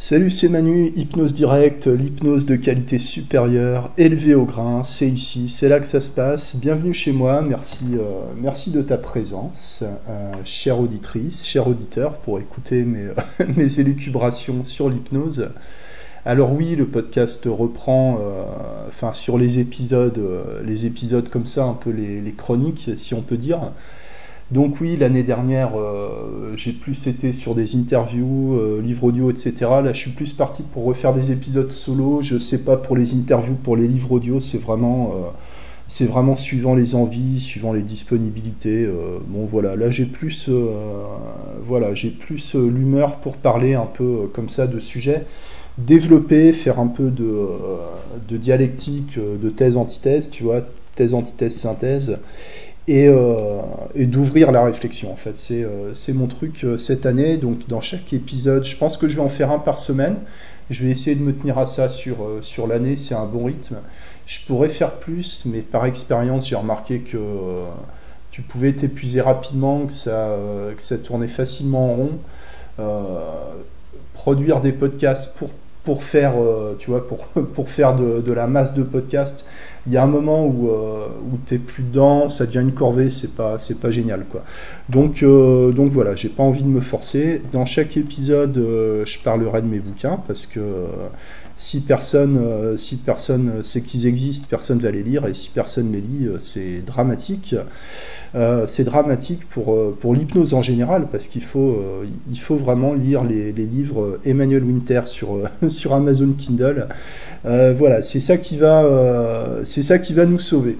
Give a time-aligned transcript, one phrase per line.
[0.00, 5.68] Salut, c'est Manu, Hypnose Direct, l'hypnose de qualité supérieure, élevée au grain, c'est ici, c'est
[5.68, 6.54] là que ça se passe.
[6.54, 12.38] Bienvenue chez moi, merci, euh, merci de ta présence, euh, chère auditrice, cher auditeur, pour
[12.38, 13.08] écouter mes,
[13.56, 15.48] mes élucubrations sur l'hypnose.
[16.24, 18.44] Alors oui, le podcast reprend, euh,
[18.86, 20.20] enfin sur les épisodes,
[20.64, 23.72] les épisodes comme ça, un peu les chroniques, si on peut dire.
[24.50, 29.52] Donc oui, l'année dernière, euh, j'ai plus été sur des interviews, euh, livres audio, etc.
[29.60, 32.22] Là, je suis plus parti pour refaire des épisodes solo.
[32.22, 35.12] Je sais pas pour les interviews, pour les livres audio, c'est vraiment,
[36.00, 38.88] euh, vraiment suivant les envies, suivant les disponibilités.
[39.26, 40.48] bon voilà, là j'ai plus,
[41.66, 45.24] voilà, j'ai plus l'humeur pour parler un peu comme ça de sujets,
[45.78, 47.48] développer, faire un peu de,
[48.28, 50.60] de dialectique, de thèse-antithèse, tu vois,
[50.94, 52.18] thèse, antithèse, synthèse
[52.88, 53.36] et, euh,
[53.94, 55.38] et d'ouvrir la réflexion en fait.
[55.38, 57.36] C'est euh, mon truc euh, cette année.
[57.36, 60.16] Donc dans chaque épisode, je pense que je vais en faire un par semaine.
[60.70, 63.76] Je vais essayer de me tenir à ça sur, sur l'année, c'est un bon rythme.
[64.26, 67.16] Je pourrais faire plus, mais par expérience, j'ai remarqué que
[68.30, 70.36] tu pouvais t'épuiser rapidement, que ça,
[70.76, 72.18] que ça tournait facilement en rond.
[74.12, 75.48] produire des podcasts pour,
[75.88, 76.34] pour faire,
[76.78, 79.46] tu vois, pour, pour faire de, la masse de podcasts,
[79.88, 82.72] il y a un moment où, euh, où tu es plus dedans, ça devient une
[82.72, 84.26] corvée, c'est pas, c'est pas génial.
[84.30, 84.44] Quoi.
[84.90, 87.40] Donc, euh, donc voilà, j'ai pas envie de me forcer.
[87.52, 90.60] Dans chaque épisode, euh, je parlerai de mes bouquins parce que
[91.58, 96.00] si personne, si personne sait qu'ils existent, personne va les lire et si personne les
[96.00, 97.54] lit, c'est dramatique.
[98.34, 103.52] Euh, c'est dramatique pour, euh, l'hypnose en général, parce qu'il faut, euh, vraiment lire les,
[103.52, 105.38] livres Emmanuel Winter sur,
[105.92, 106.88] Amazon Kindle.
[107.44, 110.76] voilà, c'est ça, qui va, nous sauver.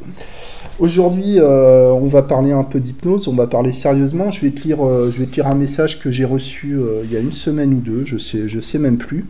[0.78, 4.30] Aujourd'hui, on va parler un peu d'hypnose, on va parler sérieusement.
[4.30, 4.78] Je vais te lire,
[5.10, 8.18] je vais un message que j'ai reçu il y a une semaine ou deux, je
[8.18, 9.24] sais, je sais même plus,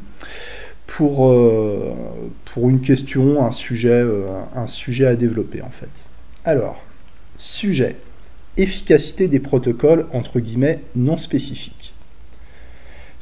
[0.88, 1.32] pour,
[2.46, 4.04] pour une question, un sujet,
[4.56, 5.88] un sujet à développer en fait.
[6.44, 6.82] Alors,
[7.38, 7.94] sujet
[8.58, 11.94] efficacité des protocoles entre guillemets non spécifiques.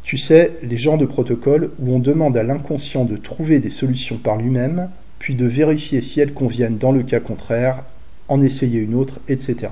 [0.03, 4.17] Tu sais, les genres de protocoles où on demande à l'inconscient de trouver des solutions
[4.17, 4.89] par lui-même,
[5.19, 7.83] puis de vérifier si elles conviennent dans le cas contraire,
[8.29, 9.69] en essayer une autre, etc.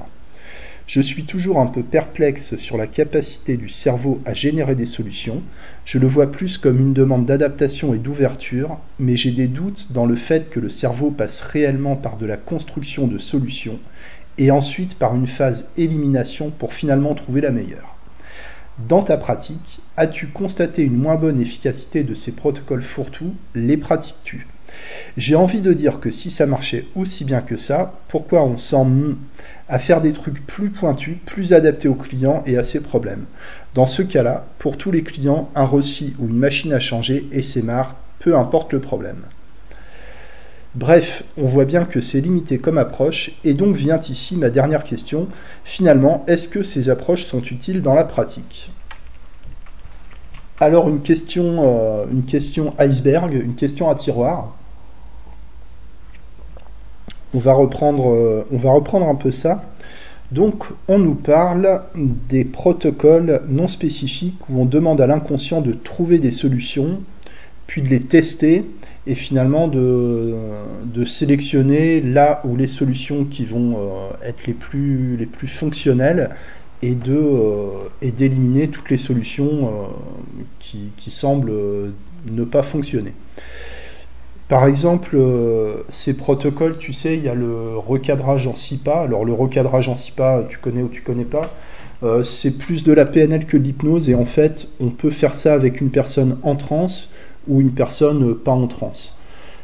[0.86, 5.42] Je suis toujours un peu perplexe sur la capacité du cerveau à générer des solutions.
[5.86, 10.04] Je le vois plus comme une demande d'adaptation et d'ouverture, mais j'ai des doutes dans
[10.04, 13.78] le fait que le cerveau passe réellement par de la construction de solutions
[14.36, 17.96] et ensuite par une phase élimination pour finalement trouver la meilleure.
[18.78, 23.34] Dans ta pratique, as-tu constaté une moins bonne efficacité de ces protocoles fourre-tout?
[23.54, 24.46] Les pratiques-tu?
[25.16, 28.88] J'ai envie de dire que si ça marchait aussi bien que ça, pourquoi on s'en
[29.68, 33.24] à faire des trucs plus pointus, plus adaptés aux clients et à ses problèmes?
[33.74, 37.42] Dans ce cas-là, pour tous les clients, un reçu ou une machine à changer et
[37.42, 39.22] c'est marre, peu importe le problème.
[40.74, 44.82] Bref, on voit bien que c'est limité comme approche, et donc vient ici ma dernière
[44.82, 45.28] question.
[45.64, 48.72] Finalement, est-ce que ces approches sont utiles dans la pratique?
[50.58, 54.56] Alors une question, euh, une question iceberg, une question à tiroir.
[57.34, 59.64] On va reprendre, euh, on va reprendre un peu ça.
[60.30, 66.18] Donc, on nous parle des protocoles non spécifiques où on demande à l'inconscient de trouver
[66.18, 67.00] des solutions,
[67.66, 68.64] puis de les tester
[69.06, 70.34] et finalement de,
[71.06, 76.30] sélectionner là où les solutions qui vont euh, être les plus, les plus fonctionnelles
[76.82, 77.66] euh,
[78.00, 79.70] et d'éliminer toutes les solutions
[80.60, 81.52] qui, semblent
[82.30, 83.12] ne pas fonctionner.
[84.48, 85.18] Par exemple,
[85.88, 89.02] ces protocoles, tu sais, il y a le recadrage en 6 pas.
[89.02, 91.50] Alors le recadrage en 6 pas, tu connais ou tu connais pas.
[92.22, 95.54] c'est plus de la PNL que de l'hypnose et en fait, on peut faire ça
[95.54, 97.10] avec une personne en transe
[97.48, 99.16] ou une personne pas en transe.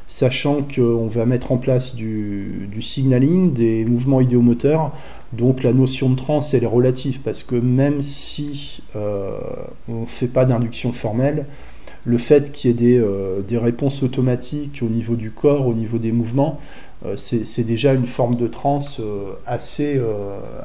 [0.08, 4.92] Sachant qu'on va mettre en place du, signaling, des mouvements idéomoteurs,
[5.32, 9.38] donc la notion de transe, elle est relative, parce que même si euh,
[9.88, 11.47] on ne fait pas d'induction formelle,
[12.05, 15.74] le fait qu'il y ait des, euh, des, réponses automatiques au niveau du corps, au
[15.74, 16.59] niveau des mouvements,
[17.04, 19.01] euh, c'est déjà une forme de transe
[19.47, 20.01] assez,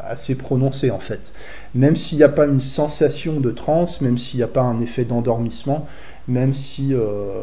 [0.04, 1.32] assez prononcée en fait.
[1.74, 4.82] Même s'il n'y a pas une sensation de transe, même s'il n'y a pas un
[4.82, 5.88] effet d'endormissement,
[6.28, 7.42] même si, euh,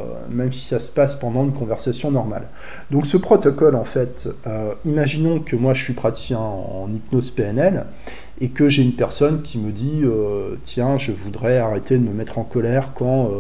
[0.53, 2.49] ça se passe pendant une conversation normale.
[2.91, 7.85] Donc ce protocole, en fait, euh, imaginons que moi je suis praticien en, hypnose PNL
[8.41, 12.13] et que j'ai une personne qui me dit euh, tiens, je voudrais arrêter de me
[12.13, 13.31] mettre en colère quand,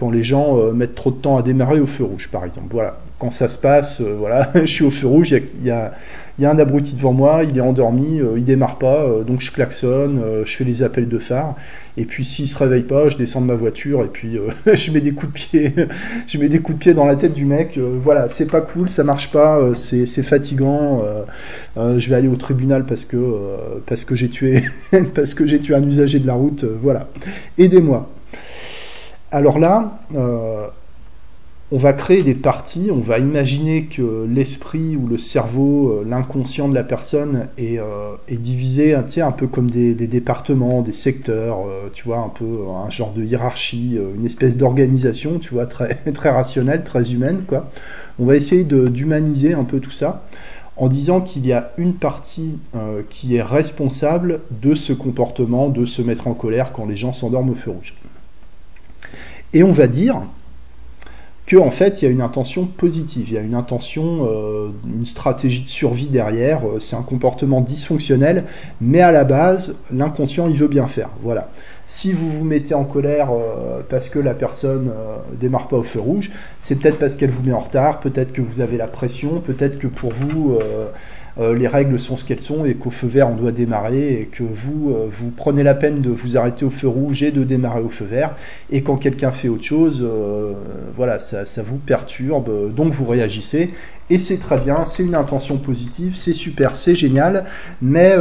[0.00, 2.68] quand les gens mettent trop de temps à démarrer au feu rouge, par exemple.
[2.70, 5.30] Voilà, quand ça se passe, voilà, je suis au feu rouge,
[5.60, 5.92] il y a
[6.50, 10.20] un abruti devant moi, il est endormi, euh, il démarre pas, euh, donc je klaxonne,
[10.24, 11.54] euh, je fais les appels de phare,
[11.96, 14.38] et puis s'il se réveille pas, je descends de ma voiture et puis
[14.72, 15.74] je mets des coups de pied,
[16.26, 17.78] je mets des coups de pied dans la tête du mec.
[17.78, 21.02] voilà, c'est pas cool, ça marche pas, c'est fatigant.
[21.76, 23.18] je vais aller au tribunal parce que
[23.86, 24.64] parce que j'ai tué
[25.14, 26.64] parce que j'ai tué un usager de la route.
[26.64, 27.08] voilà,
[27.58, 28.08] aidez-moi.
[29.32, 30.00] Alors là,
[31.72, 36.68] on va créer des parties, on va imaginer que l'esprit ou le cerveau, euh, l'inconscient
[36.68, 42.04] de la personne est, euh, divisé un peu comme des, départements, des secteurs, euh, tu
[42.04, 46.82] vois, un peu un genre de hiérarchie, une espèce d'organisation, tu vois, très, très rationnelle,
[46.82, 47.70] très humaine, quoi.
[48.18, 50.24] On va essayer d'humaniser un peu tout ça
[50.76, 52.58] en disant qu'il y a une partie
[53.08, 57.50] qui est responsable de ce comportement, de se mettre en colère quand les gens s'endorment
[57.50, 57.94] au feu rouge.
[59.52, 60.22] Et on va dire,
[61.58, 65.06] en fait il y a une intention positive, il y a une intention, euh, une
[65.06, 68.44] stratégie de survie derrière, euh, c'est un comportement dysfonctionnel,
[68.80, 71.08] mais à la base, l'inconscient il veut bien faire.
[71.22, 71.50] Voilà.
[71.88, 74.92] Si vous vous mettez en colère euh, parce que la personne
[75.40, 76.30] démarre pas au feu rouge,
[76.60, 79.78] c'est peut-être parce qu'elle vous met en retard, peut-être que vous avez la pression, peut-être
[79.78, 80.86] que pour vous euh,
[81.40, 84.42] les règles sont ce qu'elles sont et qu'au feu vert on doit démarrer et que
[84.42, 87.80] vous, euh, vous prenez la peine de vous arrêter au feu rouge et de démarrer
[87.80, 88.34] au feu vert.
[88.70, 90.52] Et quand quelqu'un fait autre chose, euh,
[90.94, 93.70] voilà, ça, vous perturbe, donc vous réagissez
[94.10, 97.44] et c'est très bien, c'est une intention positive, c'est super, c'est génial,
[97.80, 98.14] mais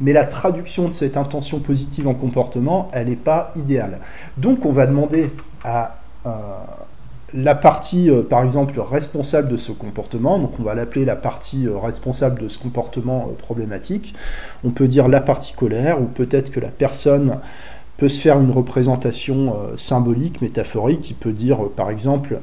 [0.00, 4.00] mais la traduction de cette intention positive en comportement, elle n'est pas idéale.
[4.36, 5.30] Donc on va demander
[5.64, 5.96] à,
[7.34, 11.66] la partie, euh, par exemple, responsable de ce comportement, donc on va l'appeler la partie
[11.66, 14.14] euh, responsable de ce comportement euh, problématique,
[14.64, 17.38] on peut dire la partie colère, ou peut-être que la personne
[17.96, 22.40] peut se faire une représentation symbolique, métaphorique, qui peut dire, par exemple,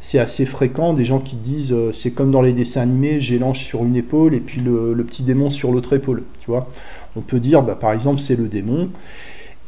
[0.00, 3.62] c'est assez fréquent, des gens qui disent, c'est comme dans les dessins animés, j'ai l'ange
[3.62, 6.70] sur une épaule et puis le, petit démon sur l'autre épaule, tu vois.
[7.14, 8.88] On peut dire, bah, par exemple, c'est le démon,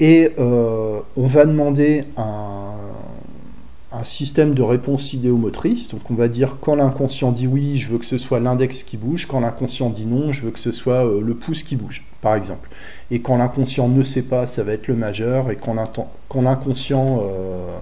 [0.00, 2.72] et on va demander un
[3.92, 5.88] un système de réponse idéomotrice.
[5.88, 8.96] Donc on va dire quand l'inconscient dit oui, je veux que ce soit l'index qui
[8.96, 12.04] bouge, quand l'inconscient dit non, je veux que ce soit euh, le pouce qui bouge,
[12.20, 12.68] par exemple.
[13.10, 15.74] Et quand l'inconscient ne sait pas, ça va être le majeur, et quand
[16.42, 17.78] l'inconscient euh,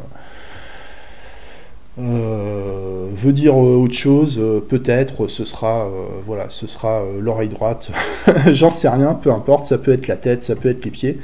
[1.98, 5.88] euh, veut dire autre chose, peut-être ce sera
[6.26, 7.90] voilà, ce sera l'oreille droite.
[8.46, 11.18] J'en sais rien, peu importe, ça peut être la tête, ça peut être les pieds.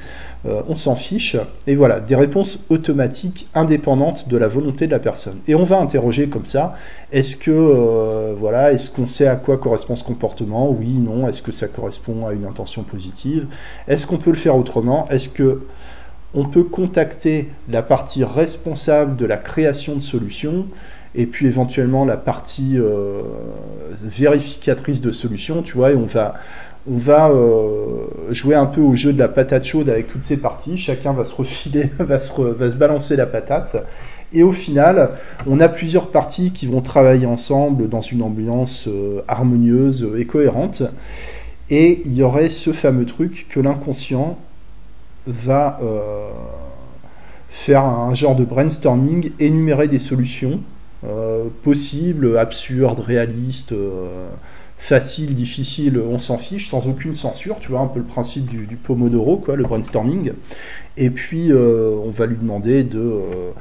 [0.45, 1.37] Euh, on s'en fiche,
[1.69, 5.37] et voilà, des réponses automatiques indépendantes de la volonté de la personne.
[5.47, 6.75] Et on va interroger comme ça,
[7.13, 10.69] est-ce que, euh, voilà, est-ce qu'on sait à quoi correspond ce comportement?
[10.69, 13.47] Oui, non, est-ce que ça correspond à une intention positive?
[13.87, 15.09] Est-ce qu'on peut le faire autrement?
[15.11, 15.63] Est-ce que
[16.34, 20.67] on peut contacter la partie responsable de la création de solutions
[21.14, 23.20] et puis éventuellement la partie euh,
[24.02, 26.34] vérificatrice de solutions, tu vois, et on va
[26.90, 30.37] on va euh, jouer un peu au jeu de la patate chaude avec toutes ces
[30.37, 30.76] parties.
[30.79, 33.76] Chacun va se refiler, va se, va se balancer la patate.
[34.32, 35.11] Et au final,
[35.46, 40.82] on a plusieurs parties qui vont travailler ensemble dans une ambiance euh, harmonieuse et cohérente.
[41.70, 44.37] Et il y aurait ce fameux truc que l'inconscient
[45.27, 46.31] va euh,
[47.51, 50.61] faire un genre de brainstorming, énumérer des solutions
[51.65, 53.75] possibles, absurdes, réalistes
[54.83, 58.75] facile, difficile, on s'en fiche, sans aucune censure, tu vois, un peu le principe du,
[58.75, 60.33] Pomodoro, quoi, le brainstorming.
[60.97, 63.53] Et puis, euh, on va lui demander de, euh,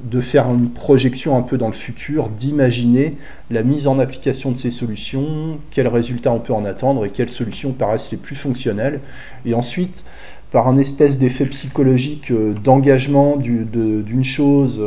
[0.00, 3.16] de faire une projection un peu dans le futur, d'imaginer
[3.50, 7.30] la mise en application de ces solutions, quels résultats on peut en attendre et quelles
[7.30, 9.00] solutions paraissent les plus fonctionnelles.
[9.44, 10.04] Et ensuite,
[10.50, 14.82] par un espèce d'effet psychologique euh, d'engagement d'une chose,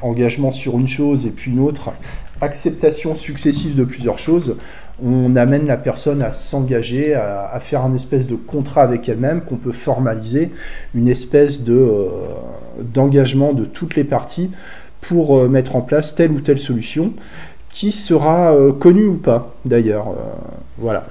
[0.00, 1.92] engagement sur une chose et puis une autre,
[2.40, 4.56] acceptation successive de plusieurs choses,
[5.02, 9.56] on amène la personne à s'engager, à, faire un espèce de contrat avec elle-même qu'on
[9.56, 10.50] peut formaliser,
[10.94, 12.08] une espèce de, euh,
[12.80, 14.50] d'engagement de toutes les parties
[15.00, 17.12] pour euh, mettre en place telle ou telle solution
[17.70, 20.14] qui sera euh, connue ou pas d'ailleurs.
[20.78, 21.06] voilà.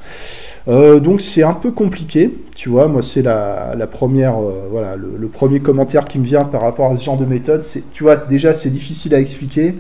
[0.68, 2.88] Donc c'est un peu compliqué, tu vois.
[2.88, 4.36] Moi c'est la, première,
[4.70, 7.64] voilà, le, premier commentaire qui me vient par rapport à ce genre de méthode.
[7.64, 9.76] C'est, tu vois, déjà c'est difficile à expliquer,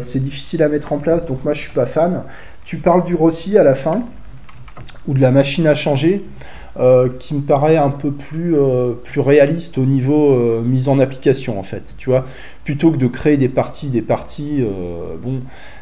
[0.00, 1.24] c'est difficile à mettre en place.
[1.26, 2.22] Donc moi je suis pas fan.
[2.64, 4.02] Tu parles du Rossi à la fin,
[5.08, 6.22] ou de la machine à changer,
[6.78, 11.00] euh, qui me paraît un peu plus, euh, plus réaliste au niveau euh, mise en
[11.00, 11.94] application, en fait.
[11.98, 12.24] Tu vois,
[12.64, 14.64] plutôt que de créer des parties, des parties,
[15.22, 15.40] bon,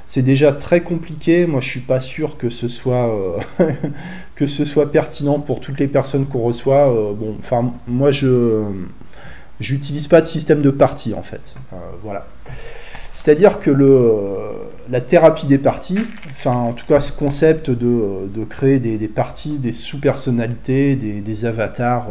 [0.09, 1.47] c'est déjà très compliqué.
[1.47, 3.15] Moi, je suis pas sûr que ce soit,
[4.35, 6.89] que ce soit pertinent pour toutes les personnes qu'on reçoit.
[7.15, 8.65] bon, enfin, moi, je
[9.61, 11.55] J'utilise pas de système de parties en fait.
[12.05, 12.27] voilà.
[13.17, 14.15] C'est-à-dire que le,
[14.89, 15.99] la thérapie des parties,
[16.31, 22.07] enfin en tout cas ce concept de, créer des, parties, des sous-personnalités, des, avatars,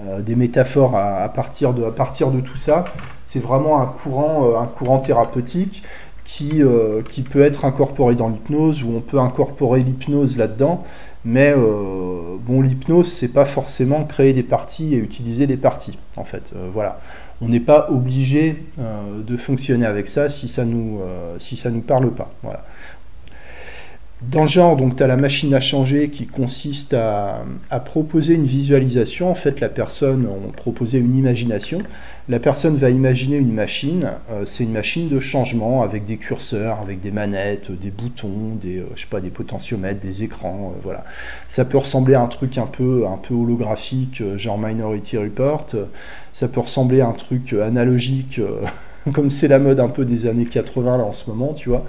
[0.00, 2.84] euh, des métaphores à, partir de, à partir de tout ça,
[3.24, 5.82] c'est vraiment un courant, euh, un courant thérapeutique
[6.24, 10.84] qui, euh, qui peut être incorporé dans l'hypnose, ou on peut incorporer l'hypnose là-dedans,
[11.26, 16.52] mais bon, l'hypnose, c'est pas forcément créer des parties et utiliser des parties, en fait.
[16.74, 17.00] voilà
[17.40, 21.70] on n'est pas obligé euh, de fonctionner avec ça si ça nous, euh, si ça
[21.70, 22.30] nous parle pas.
[22.42, 22.64] Voilà.
[24.30, 27.44] Dans le genre, donc, tu as la machine à changer qui consiste à,
[27.84, 29.30] proposer une visualisation.
[29.30, 31.80] En fait, la personne, on proposait une imagination.
[32.28, 34.10] La personne va imaginer une machine.
[34.30, 38.82] Euh, c'est une machine de changement avec des curseurs, avec des manettes, des boutons, des,
[38.96, 40.74] sais pas, des potentiomètres, des écrans.
[40.82, 41.04] voilà.
[41.48, 45.66] Ça peut ressembler à un truc un peu, un peu holographique, genre Minority Report
[46.34, 48.60] ça peut ressembler à un truc euh, analogique, euh,
[49.12, 51.84] comme c'est la mode un peu des années 80 là en ce moment, tu vois.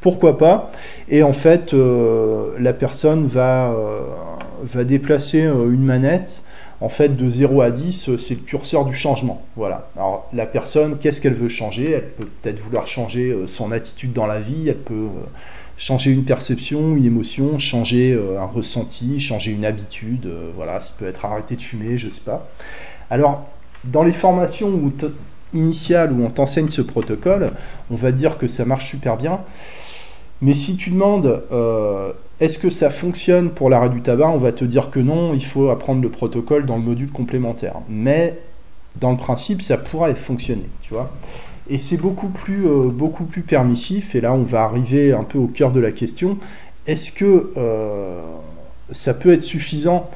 [0.00, 0.70] Pourquoi pas?
[1.08, 3.74] Et en fait, euh, la personne va,
[4.62, 6.42] va déplacer une manette.
[6.82, 9.42] En fait, de 0 à 10, c'est le curseur du changement.
[9.56, 9.88] Voilà.
[9.96, 11.92] Alors, la personne, qu'est-ce qu'elle veut changer?
[11.92, 15.08] Elle peut peut-être vouloir changer son attitude dans la vie, elle peut
[15.78, 20.28] changer une perception, une émotion, changer un ressenti, changer une habitude.
[20.54, 22.46] voilà, ça peut être arrêter de fumer, je sais pas.
[23.08, 23.46] Alors,
[23.84, 24.68] dans les formations
[25.56, 27.50] initiales où on t'enseigne ce protocole,
[27.90, 29.40] on va dire que ça marche super bien.
[30.42, 34.52] Mais si tu demandes euh, est-ce que ça fonctionne pour l'arrêt du tabac, on va
[34.52, 37.76] te dire que non, il faut apprendre le protocole dans le module complémentaire.
[37.88, 38.38] Mais
[39.00, 41.10] dans le principe, ça pourrait fonctionner, tu vois.
[41.68, 44.14] Et c'est beaucoup plus, euh, beaucoup plus permissif.
[44.14, 46.38] Et là, on va arriver un peu au cœur de la question.
[46.86, 48.20] Est-ce que euh,
[48.92, 50.08] ça peut être suffisant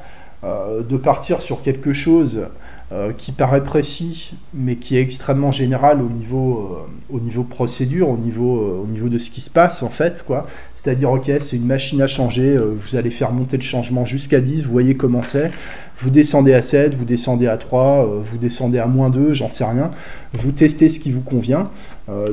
[0.43, 2.47] de partir sur quelque chose
[2.93, 8.09] euh, qui paraît précis, mais qui est extrêmement général au niveau, euh, au niveau procédure,
[8.09, 10.25] au niveau, euh, au niveau de ce qui se passe en fait.
[10.27, 10.45] quoi.
[10.75, 14.63] C'est-à-dire, ok, c'est une machine à changer, vous allez faire monter le changement jusqu'à 10,
[14.63, 15.51] vous voyez comment c'est,
[15.99, 19.63] vous descendez à 7, vous descendez à 3, vous descendez à moins 2, j'en sais
[19.63, 19.91] rien,
[20.33, 21.71] vous testez ce qui vous convient,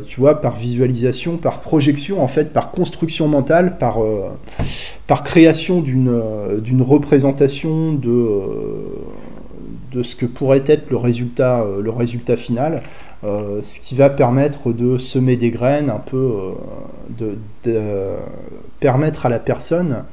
[0.09, 3.99] tu vois, par visualisation, par projection, en fait, par construction mentale, par,
[5.07, 8.25] par création d'une représentation de
[9.93, 12.83] de ce que pourrait être le résultat, euh, final,
[13.25, 16.33] euh, ce qui va permettre de semer des graines, un peu
[17.21, 18.17] euh, de,
[18.81, 20.05] permettre à la personne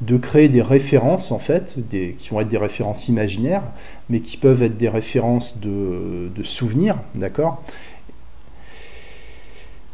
[0.00, 3.62] de créer des références en fait, qui vont être des références imaginaires,
[4.08, 7.62] mais qui peuvent être des références de, souvenirs, d'accord?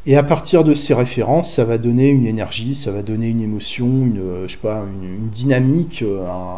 [0.09, 3.43] Et à partir de ces références, ça va donner une énergie, ça va donner une
[3.43, 6.05] émotion, une, je sais pas, une, dynamique,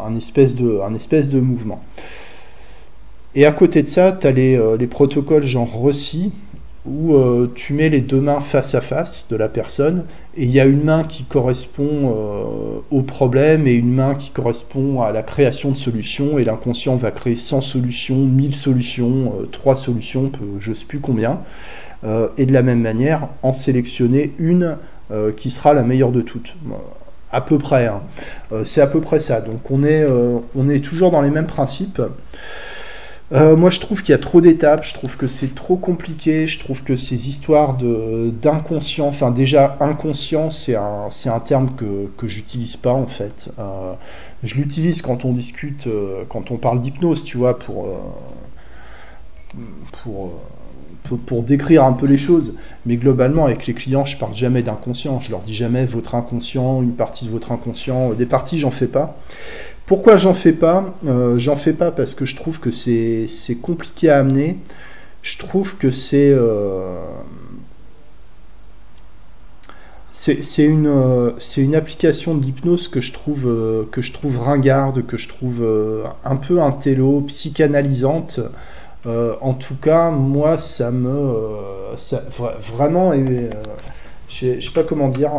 [0.05, 1.83] un espèce de mouvement.
[3.35, 6.31] Et à côté de ça, tu as euh, les, protocoles genre Rossi,
[6.85, 10.05] où euh, tu mets les deux mains face à face de la personne,
[10.35, 14.31] et il y a une main qui correspond euh, au problème et une main qui
[14.31, 19.75] correspond à la création de solutions, et l'inconscient va créer 100 solutions, 1000 solutions, 3
[19.75, 21.39] solutions, je ne sais plus combien,
[22.37, 24.77] et de la même manière, en sélectionner une
[25.35, 26.55] qui sera la meilleure de toutes.
[27.29, 27.99] À peu près, hein.
[28.63, 29.41] c'est à peu près ça.
[29.41, 30.07] Donc on est,
[30.55, 32.01] on est toujours dans les mêmes principes.
[33.31, 36.47] Euh, moi, je trouve qu'il y a trop d'étapes, je trouve que c'est trop compliqué,
[36.47, 42.27] je trouve que ces histoires d'inconscient, enfin déjà inconscient, c'est un, un terme que, que
[42.27, 43.49] j'utilise pas en fait.
[43.59, 43.93] Euh,
[44.43, 47.87] je l'utilise quand on discute, euh, quand on parle d'hypnose, tu vois, pour,
[50.03, 50.33] pour,
[51.17, 52.55] pour, décrire un peu les choses.
[52.85, 56.81] Mais globalement, avec les clients, je parle jamais d'inconscient, je leur dis jamais votre inconscient,
[56.81, 59.17] une partie de votre inconscient, des parties, j'en fais pas.
[59.89, 60.93] Pourquoi j'en fais pas?
[61.07, 63.27] Euh, J'en fais pas parce que je trouve que c'est
[63.59, 64.59] compliqué à amener.
[65.23, 66.93] Je trouve que c'est euh,
[70.13, 75.27] c'est une, application de l'hypnose que je trouve euh, que je trouve ringarde, que je
[75.27, 75.67] trouve
[76.23, 78.41] un peu intello, psychanalysante.
[79.05, 81.35] En tout cas, moi, ça me
[81.97, 82.23] ça,
[82.59, 83.13] vraiment,
[84.27, 85.31] je sais pas comment dire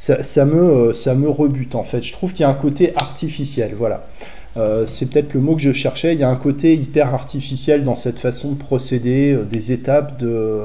[0.00, 2.02] ça, me, euh, ça me rebute en fait.
[2.02, 4.06] Je trouve qu'il y a un côté artificiel, voilà.
[4.56, 6.14] Euh, c'est peut-être le mot que je cherchais.
[6.14, 10.18] Il y a un côté hyper artificiel dans cette façon de procéder, euh, des étapes
[10.18, 10.62] de,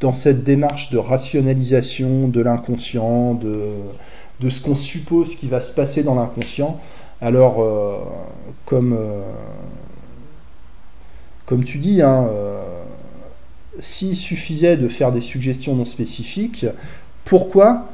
[0.00, 3.70] dans cette démarche de rationalisation de l'inconscient, de,
[4.40, 6.78] de ce qu'on suppose qui va se passer dans l'inconscient.
[7.20, 7.66] Alors,
[8.64, 8.96] comme,
[11.46, 12.28] comme tu dis, hein,
[13.80, 16.66] s'il suffisait de faire des suggestions non spécifiques,
[17.24, 17.86] pourquoi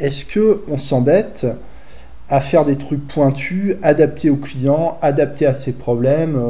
[0.00, 1.46] est-ce que on s'embête
[2.28, 6.40] à faire des trucs pointus, adaptés aux clients, adaptés à ses problèmes,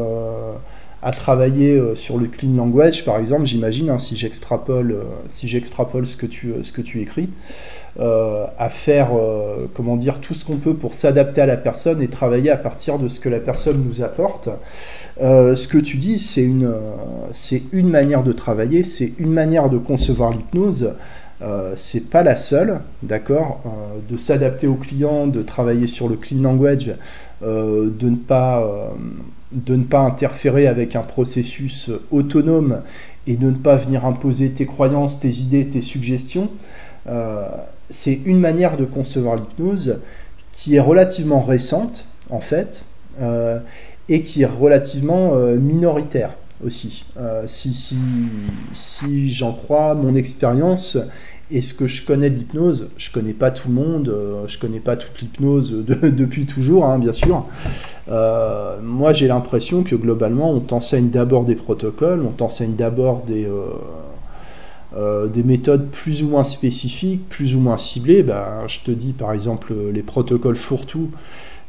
[1.02, 6.16] à travailler sur le clean language, par exemple, j'imagine, hein, si j'extrapole si j'extrapole ce,
[6.16, 7.28] que tu, ce que tu écris.
[7.98, 9.10] à faire
[9.74, 12.98] comment dire tout ce qu'on peut pour s'adapter à la personne et travailler à partir
[12.98, 14.48] de ce que la personne nous apporte.
[15.20, 16.72] ce que tu dis, c'est une,
[17.32, 20.92] c'est une manière de travailler, c'est une manière de concevoir l'hypnose.
[21.42, 26.14] Euh, c'est pas la seule, d'accord, euh, de s'adapter aux clients, de travailler sur le
[26.14, 26.92] clean language,
[27.42, 28.92] euh, de, ne pas,
[29.52, 32.80] de ne pas interférer avec un processus autonome
[33.26, 36.48] et de ne pas venir imposer tes croyances, tes idées, tes suggestions.
[37.90, 40.00] c'est une manière de concevoir l'hypnose
[40.52, 42.84] qui est relativement récente, en fait,
[44.08, 46.30] et qui est relativement minoritaire
[46.64, 47.04] aussi.
[47.46, 47.96] si, si,
[48.74, 50.98] si j'en crois mon expérience
[51.52, 54.58] et ce que je connais de l'hypnose, je connais pas tout le monde, euh, je
[54.58, 57.46] connais pas toute l'hypnose depuis toujours, hein, bien sûr.
[58.10, 63.46] Euh, moi, j'ai l'impression que globalement, on t'enseigne d'abord des protocoles, on t'enseigne d'abord des,
[64.96, 68.22] euh, des méthodes plus ou moins spécifiques, plus ou moins ciblées.
[68.22, 71.10] Ben, je te dis par exemple les protocoles fourre-tout,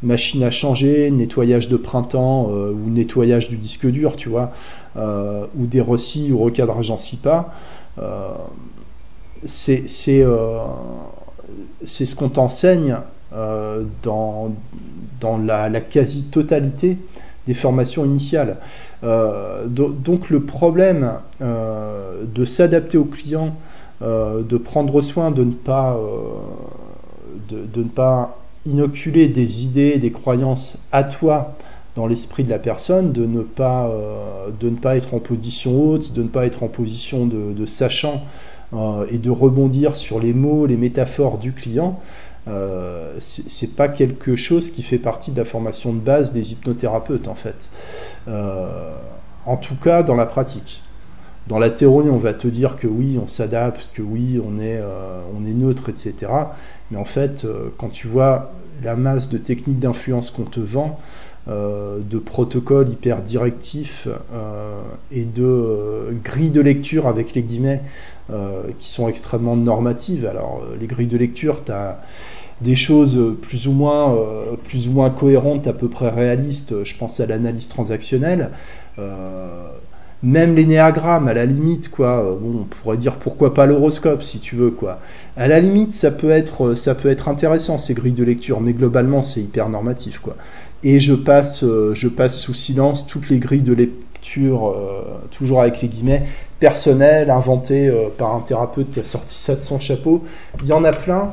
[0.01, 4.51] machine à changer, nettoyage de printemps ou nettoyage du disque dur, tu vois,
[4.97, 7.53] ou des recis ou recadrage en SIPA
[7.99, 8.33] euh,
[11.85, 12.97] c'est ce qu'on t'enseigne
[13.33, 14.53] euh, dans,
[15.23, 16.97] dans la, quasi-totalité
[17.47, 18.57] des formations initiales.
[19.03, 21.11] Euh, donc le problème
[21.41, 23.55] de s'adapter au client,
[24.01, 25.99] de prendre soin de ne pas,
[27.49, 31.55] de, ne pas inoculer des idées, des croyances à toi
[31.95, 33.91] dans l'esprit de la personne, de ne, pas,
[34.59, 38.21] de ne pas être en position haute, de ne pas être en position de, sachant
[38.75, 41.99] euh, et de rebondir sur les mots, les métaphores du client,
[42.47, 47.27] euh, c'est pas quelque chose qui fait partie de la formation de base des hypnothérapeutes
[47.27, 47.69] en fait.
[48.27, 48.95] Euh,
[49.45, 50.81] en tout cas dans la pratique.
[51.47, 54.77] Dans la théorie, on va te dire que oui, on s'adapte, que oui, on est,
[54.77, 56.31] euh, on est neutre, etc.
[56.89, 57.45] Mais en fait,
[57.77, 60.99] quand tu vois la masse de techniques d'influence qu'on te vend,
[61.47, 64.07] de protocoles hyper directifs
[65.11, 67.81] et de grilles de lecture avec les guillemets
[68.79, 70.25] qui sont extrêmement normatives.
[70.25, 71.99] Alors, les grilles de lecture, tu as
[72.63, 76.83] des choses plus ou moins, euh, plus ou moins cohérentes, à peu près réalistes.
[76.83, 78.49] Je pense à l'analyse transactionnelle.
[80.23, 82.37] même l'énéagramme, à la limite, quoi.
[82.39, 84.99] Bon, on pourrait dire pourquoi pas l'horoscope, si tu veux, quoi.
[85.35, 88.71] À la limite, ça peut être, ça peut être intéressant ces grilles de lecture, mais
[88.71, 90.37] globalement, c'est hyper normatif, quoi.
[90.83, 94.73] Et je passe, je passe sous silence toutes les grilles de lecture,
[95.31, 96.25] toujours avec les guillemets,
[96.63, 100.23] personnel inventé euh, par un thérapeute qui a sorti ça de son chapeau.
[100.61, 101.29] Il y en a plein.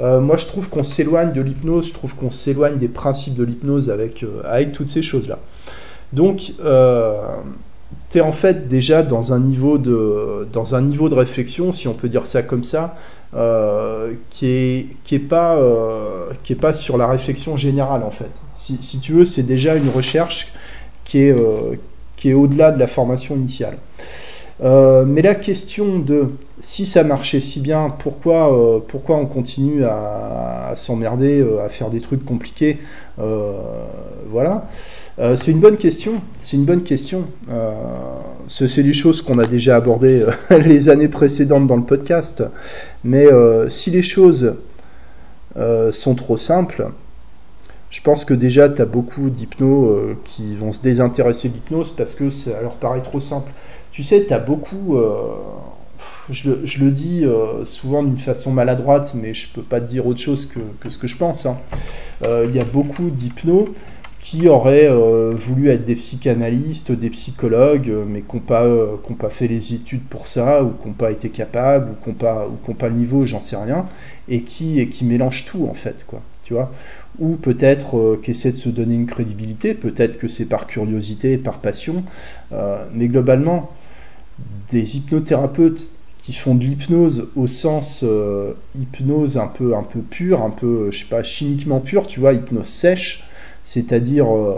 [0.00, 3.44] Euh, moi, je trouve qu'on s'éloigne de l'hypnose, je trouve qu'on s'éloigne des principes de
[3.44, 5.38] l'hypnose avec, euh, avec toutes ces choses-là.
[6.12, 6.52] Donc,
[8.10, 11.88] tu es en fait déjà dans un, niveau de, dans un niveau de réflexion, si
[11.88, 12.96] on peut dire ça comme ça,
[14.30, 15.58] qui est, qui est, pas,
[16.44, 18.30] qui pas sur la réflexion générale, en fait.
[18.54, 20.52] Si, si tu veux, c'est déjà une recherche
[21.04, 21.36] qui est,
[22.16, 23.76] qui est au-delà de la formation initiale.
[24.62, 29.84] Euh, mais la question de si ça marchait si bien, pourquoi, euh, pourquoi on continue
[29.84, 32.78] à, s'emmerder, euh, à faire des trucs compliqués
[33.18, 34.68] Voilà.
[35.36, 36.20] c'est une bonne question.
[36.40, 37.24] C'est une bonne question.
[38.48, 42.42] c'est des choses qu'on a déjà abordées les années précédentes dans le podcast.
[43.04, 43.26] Mais
[43.68, 44.54] si les choses
[45.90, 46.88] sont trop simples,
[47.88, 52.14] je pense que déjà, tu as beaucoup d'hypnos qui vont se désintéresser de l'hypnose parce
[52.14, 53.52] que ça leur paraît trop simple.
[53.96, 54.98] Tu sais, tu as beaucoup.
[54.98, 55.36] Euh,
[56.28, 56.50] je,
[56.84, 60.46] le dis euh, souvent d'une façon maladroite, mais je peux pas te dire autre chose
[60.46, 61.46] que, ce que je pense.
[61.46, 61.56] Hein.
[62.22, 63.68] Euh, il y a beaucoup d'hypnos
[64.20, 64.90] qui auraient
[65.34, 70.62] voulu être des psychanalystes, des psychologues, mais qui n'ont pas, fait les études pour ça,
[70.62, 73.86] ou qui n'ont pas été capables, ou qui n'ont pas, le niveau, j'en sais rien,
[74.28, 76.20] et qui, mélangent tout en fait, quoi.
[76.44, 76.70] Tu vois
[77.18, 81.60] ou peut-être qui essaient de se donner une crédibilité, peut-être que c'est par curiosité, par
[81.60, 82.04] passion,
[82.92, 83.70] mais globalement,
[84.70, 85.86] des hypnothérapeutes
[86.26, 90.90] qui font de l'hypnose au sens euh, hypnose un peu un peu pure, un peu
[90.90, 93.28] je sais pas chimiquement pure, tu vois, hypnose sèche,
[93.62, 94.56] c'est-à-dire euh,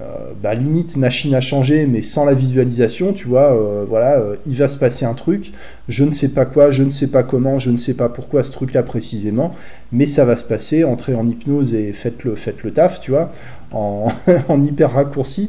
[0.00, 0.04] euh,
[0.42, 3.56] bah, limite machine à changer mais sans la visualisation, tu vois,
[3.88, 5.52] voilà, il va se passer un truc,
[5.88, 8.44] je ne sais pas quoi, je ne sais pas comment, je ne sais pas pourquoi
[8.44, 9.54] ce truc-là précisément,
[9.92, 13.12] mais ça va se passer, entrez en hypnose et faites le, faites le taf, tu
[13.12, 13.32] vois,
[13.72, 14.12] en
[14.60, 15.48] hyper raccourci.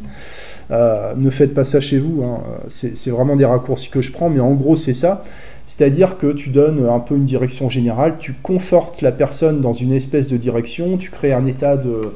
[0.71, 2.23] Euh, ne faites pas ça chez vous.
[2.23, 2.39] Hein.
[2.67, 5.23] C'est vraiment des raccourcis que je prends, mais en gros, c'est ça.
[5.67, 9.93] C'est-à-dire que tu donnes un peu une direction générale, tu confortes la personne dans une
[9.93, 12.13] espèce de direction, tu crées un état de,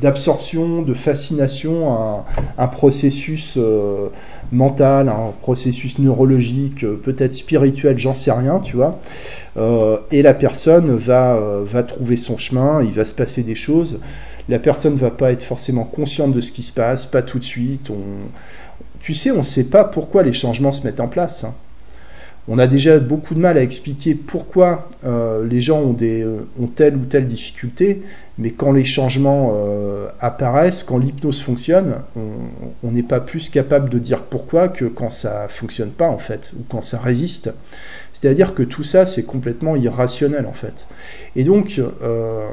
[0.00, 2.22] d'absorption, de fascination,
[2.58, 4.08] un, processus euh,
[4.52, 9.00] mental, un processus neurologique, peut-être spirituel, j'en sais rien, tu vois.
[9.56, 14.00] Euh, et la personne va, va trouver son chemin, il va se passer des choses.
[14.48, 17.44] La personne va pas être forcément consciente de ce qui se passe, pas tout de
[17.44, 17.90] suite.
[17.90, 17.98] On...
[19.00, 21.44] Tu sais, on ne sait pas pourquoi les changements se mettent en place.
[21.44, 21.54] Hein.
[22.50, 26.26] On a déjà beaucoup de mal à expliquer pourquoi euh, les gens ont, des,
[26.58, 28.02] ont telle ou telle difficulté,
[28.38, 33.98] mais quand les changements euh, apparaissent, quand l'hypnose fonctionne, on n'est pas plus capable de
[33.98, 37.50] dire pourquoi que quand ça fonctionne pas en fait, ou quand ça résiste.
[38.14, 40.86] C'est-à-dire que tout ça, c'est complètement irrationnel en fait.
[41.36, 42.48] Et donc, euh,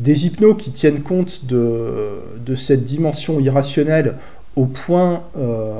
[0.00, 4.16] des hypnos qui tiennent compte de, cette dimension irrationnelle
[4.56, 5.72] au point euh,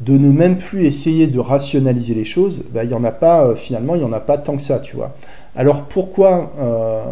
[0.00, 3.54] de ne même plus essayer de rationaliser les choses, bah, il en a pas, euh,
[3.54, 5.14] finalement, il n'y en a pas tant que ça, tu vois.
[5.54, 7.02] Alors pourquoi euh,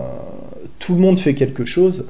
[0.79, 2.07] tout le monde fait quelque chose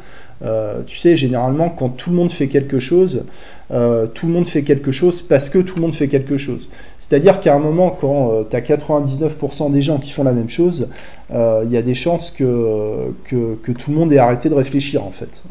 [0.86, 3.24] Tu sais, généralement, quand tout le monde fait quelque chose,
[3.68, 6.70] tout le monde fait quelque chose parce que tout le monde fait quelque chose.
[7.10, 10.48] C'est-à-dire qu'à un moment, quand euh, tu as 99% des gens qui font la même
[10.48, 10.88] chose,
[11.32, 15.04] euh, il y a des chances que, que, tout le monde ait arrêté de réfléchir,
[15.04, 15.42] en fait.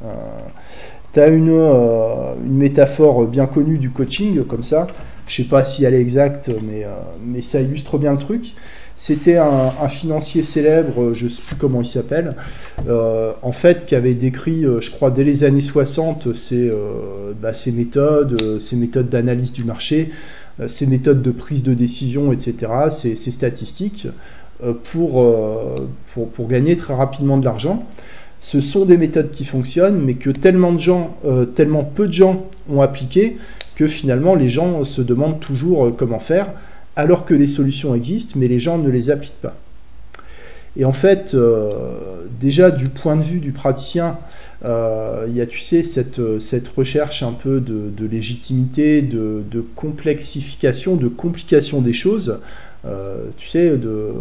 [1.13, 4.87] tu as une, une métaphore bien connue du coaching, comme ça.
[5.27, 6.85] Je sais pas si elle est exacte, mais,
[7.25, 8.55] mais ça illustre bien le truc.
[8.99, 12.35] C'était un, financier célèbre, je ne sais plus comment il s'appelle,
[12.89, 17.31] euh, en fait, qui avait décrit, euh, je crois, dès les années 60, ces, euh,
[17.41, 20.11] bah, ces méthodes, ces méthodes d'analyse du marché,
[20.67, 22.55] ces méthodes de prise de décision, etc.,
[22.91, 24.07] ces, ces statistiques,
[24.91, 25.25] pour,
[26.13, 27.85] pour, pour, gagner très rapidement de l'argent.
[28.41, 31.15] Ce sont des méthodes qui fonctionnent, mais que tellement de gens,
[31.55, 33.37] tellement peu de gens ont appliqué,
[33.75, 36.47] que finalement les gens se demandent toujours comment faire
[36.99, 39.55] alors que les solutions existent, mais les gens ne les appliquent pas.
[40.75, 41.71] Et en fait, euh,
[42.41, 44.28] déjà du point de vue du praticien, euh,
[44.63, 49.61] il y a, tu sais, cette, cette recherche un peu de, de légitimité, de, de,
[49.61, 52.39] complexification, de complication des choses,
[52.85, 54.11] euh, tu sais, de,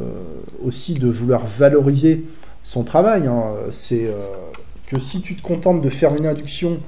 [0.65, 2.25] aussi de vouloir valoriser
[2.65, 3.27] son travail.
[3.27, 3.45] Hein.
[3.71, 4.13] C'est euh,
[4.89, 6.79] que si tu te contentes de faire une induction,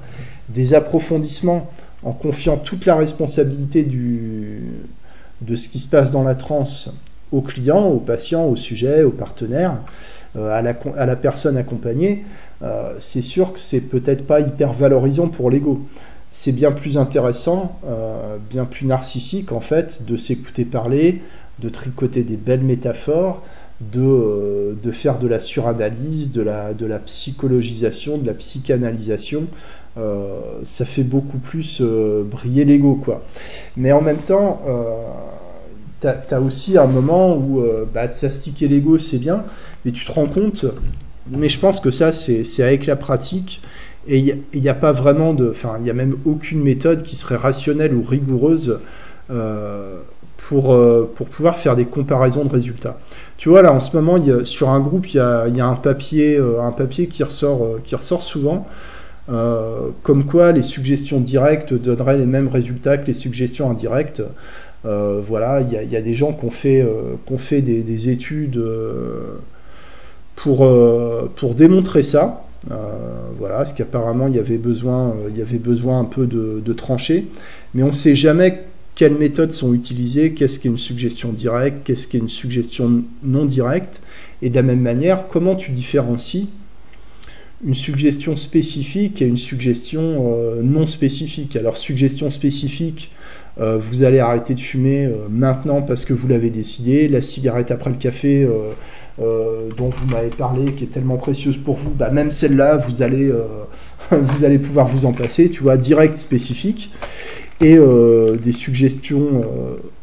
[0.49, 1.71] des approfondissements,
[2.03, 4.63] en confiant toute la responsabilité du,
[5.41, 6.93] de ce qui se passe dans la transe
[7.31, 9.75] au client, au patient, au sujet, au partenaire, euh,
[10.37, 12.23] à, la, à, la, personne accompagnée,
[12.63, 15.81] euh, c'est sûr que c'est peut-être pas hyper valorisant pour l'ego.
[16.31, 21.21] C'est bien plus intéressant, euh, bien plus narcissique en fait, de s'écouter parler,
[21.59, 23.43] de tricoter des belles métaphores,
[23.81, 29.47] de, euh, faire de la suranalyse, de la, psychologisation, de la psychanalysation.
[29.97, 33.23] Euh, ça fait beaucoup plus euh, briller l'ego, quoi.
[33.75, 34.61] Mais en même temps,
[36.01, 39.43] tu as, aussi un moment où bah, s'astiquer l'ego, c'est bien,
[39.85, 40.65] mais tu te rends compte,
[41.29, 43.61] mais je pense que ça, c'est avec la pratique,
[44.07, 45.49] et il n'y a, pas vraiment de.
[45.51, 48.79] Enfin, il n'y a même aucune méthode qui serait rationnelle ou rigoureuse
[49.29, 49.99] euh,
[50.37, 52.97] pour, euh, pour pouvoir faire des comparaisons de résultats.
[53.37, 57.07] Tu vois, là, en ce moment, sur un groupe, il y a, euh, un papier
[57.07, 58.67] qui ressort, euh, souvent,
[59.31, 64.21] euh, comme quoi les suggestions directes donneraient les mêmes résultats que les suggestions indirectes.
[64.85, 66.85] Euh, voilà, il y, a, y, a, des gens qui ont fait,
[67.29, 68.61] ont fait des, des études
[70.35, 70.67] pour,
[71.35, 72.45] pour démontrer ça.
[72.69, 72.75] Euh,
[73.39, 76.73] voilà, parce qu'apparemment il y avait besoin, il y avait besoin un peu de, de
[76.73, 77.25] trancher,
[77.73, 78.61] mais on ne sait jamais
[78.93, 84.01] quelles méthodes sont utilisées, qu'est-ce qu'est une suggestion directe, qu'est-ce qu'est une suggestion non directe,
[84.43, 86.49] et de la même manière, comment tu différencies
[87.65, 91.55] une suggestion spécifique et une suggestion euh, non spécifique?
[91.55, 93.09] Alors suggestion spécifique,
[93.61, 97.69] euh, vous allez arrêter de fumer euh, maintenant parce que vous l'avez décidé, la cigarette
[97.69, 98.47] après le café
[99.21, 103.03] euh, dont vous m'avez parlé, qui est tellement précieuse pour vous, bah, même celle-là, vous
[103.03, 103.31] allez,
[104.11, 106.91] vous allez pouvoir vous en passer, tu vois, direct, spécifique
[107.59, 107.77] et
[108.41, 109.43] des suggestions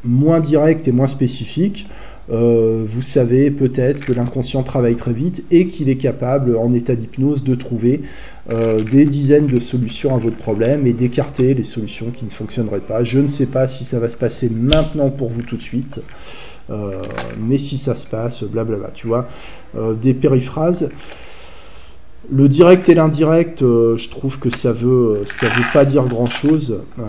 [0.04, 1.88] moins directes et moins spécifiques.
[2.28, 7.42] Vous savez peut-être que l'inconscient travaille très vite et qu'il est capable, en état d'hypnose,
[7.42, 8.02] de trouver
[8.50, 12.80] euh, des dizaines de solutions à votre problème et d'écarter les solutions qui ne fonctionneraient
[12.80, 13.02] pas.
[13.02, 16.00] Je ne sais pas si ça va se passer maintenant pour vous tout de suite,
[16.70, 17.02] euh,
[17.38, 19.28] mais si ça se passe, blablabla, tu vois.
[20.00, 20.90] des périphrases.
[22.30, 26.26] Le direct et l'indirect, euh, je trouve que ça veut, ça veut pas dire grand
[26.26, 26.82] chose.
[26.98, 27.02] Euh,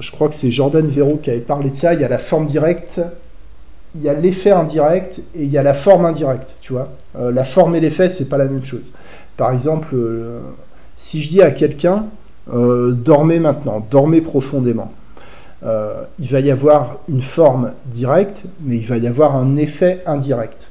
[0.00, 1.94] je crois que c'est Jordan Véro qui avait parlé de ça.
[1.94, 3.00] Il y a la forme directe,
[3.94, 6.56] il y a l'effet indirect et il y a la forme indirecte.
[6.60, 8.92] Tu vois, euh, la forme et l'effet, c'est pas la même chose.
[9.36, 9.96] Par exemple,
[10.96, 12.06] si je dis à quelqu'un,
[12.48, 14.92] dormez maintenant, dormez profondément.
[15.64, 20.68] il va y avoir une forme directe, mais il va y avoir un effet indirect.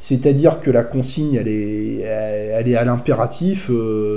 [0.00, 3.70] C'est-à-dire que la consigne, elle est, elle est à l'impératif.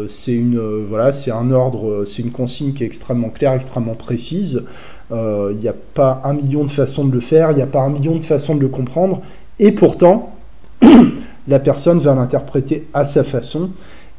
[0.08, 4.64] c'est une, voilà, c'est un ordre, c'est une consigne qui est extrêmement claire, extrêmement précise.
[5.12, 7.82] Il n'y a pas un million de façons de le faire, il n'y a pas
[7.82, 9.22] un million de façons de le comprendre.
[9.60, 10.34] Et pourtant,
[11.48, 13.70] la personne va l'interpréter à sa façon.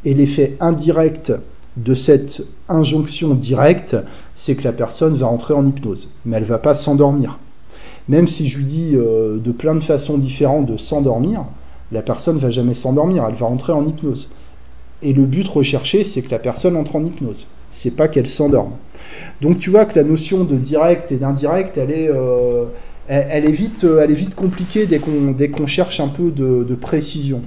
[0.05, 1.33] Et l'effet indirect
[1.77, 3.97] de cette injonction directe,
[4.35, 6.11] c'est que la personne va entrer en hypnose.
[6.25, 7.39] Mais elle ne va pas s'endormir.
[8.09, 11.45] Même si je lui dis euh, de plein de façons différentes de s'endormir,
[11.91, 14.31] la personne ne va jamais s'endormir, elle va entrer en hypnose.
[15.03, 17.47] Et le but recherché, c'est que la personne entre en hypnose.
[17.73, 18.73] C'est pas qu'elle s'endorme.
[19.41, 22.65] Donc tu vois que la notion de direct et d'indirect, elle est, euh,
[23.09, 26.75] elle, est vite, elle est vite compliquée dès qu'on, dès qu'on cherche un peu de,
[26.75, 27.43] précision.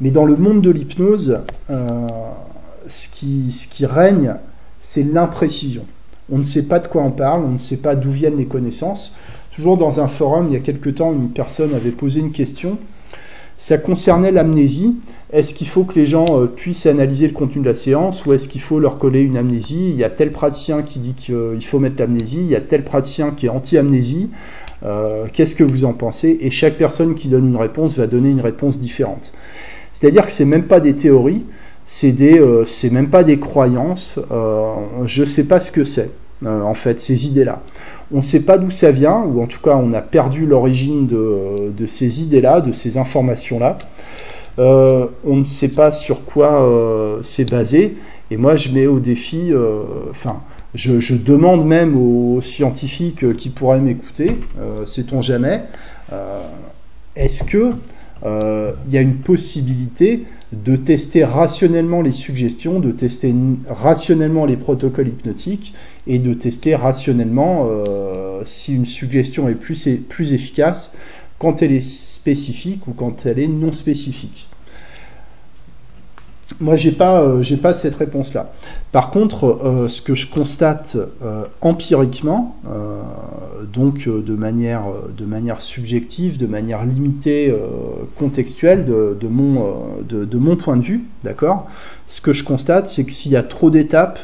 [0.00, 1.88] Mais dans le monde de l'hypnose, euh,
[2.88, 4.34] ce, qui, ce qui règne,
[4.80, 5.84] c'est l'imprécision.
[6.30, 8.46] On ne sait pas de quoi on parle, on ne sait pas d'où viennent les
[8.46, 9.16] connaissances.
[9.54, 12.78] Toujours dans un forum, il y a quelque temps, une personne avait posé une question.
[13.58, 14.96] Ça concernait l'amnésie.
[15.32, 18.32] Est-ce qu'il faut que les gens euh, puissent analyser le contenu de la séance ou
[18.32, 19.90] est-ce qu'il faut leur coller une amnésie?
[19.90, 22.84] Il y a tel praticien qui dit qu'il faut mettre l'amnésie, il y a tel
[22.84, 24.28] praticien qui est anti-amnésie.
[24.84, 26.38] Euh, qu'est-ce que vous en pensez?
[26.40, 29.32] Et chaque personne qui donne une réponse va donner une réponse différente.
[29.92, 31.42] C'est-à-dire que ce n'est même pas des théories,
[31.86, 34.18] c'est des, euh, même pas des croyances.
[35.06, 36.10] je ne sais pas ce que c'est,
[36.44, 37.62] en fait, ces idées-là.
[38.12, 41.06] On ne sait pas d'où ça vient, ou en tout cas, on a perdu l'origine
[41.06, 43.78] de, ces idées-là, de ces informations-là.
[44.58, 47.96] Euh, on ne sait pas sur quoi euh, c'est basé.
[48.30, 49.82] Et moi, je mets au défi, euh,
[50.74, 54.36] je, demande même aux scientifiques qui pourraient m'écouter,
[54.86, 55.62] sait-on jamais,
[57.16, 57.72] est-ce que
[58.24, 63.34] il y a une possibilité de tester rationnellement les suggestions, de tester
[63.68, 65.74] rationnellement les protocoles hypnotiques
[66.06, 67.68] et de tester rationnellement
[68.44, 70.94] si une suggestion est plus, plus efficace
[71.38, 74.48] quand elle est spécifique ou quand elle est non spécifique?
[76.60, 78.52] Moi, j'ai pas, euh, j'ai pas cette réponse-là.
[78.92, 82.56] Par contre, euh, ce que je constate euh, empiriquement,
[83.72, 84.82] donc de manière,
[85.16, 87.54] de manière subjective, de manière limitée,
[88.18, 91.66] contextuelle, de, mon, de, mon point de vue, d'accord.
[92.06, 94.18] Ce que je constate, c'est que s'il y a trop d'étapes,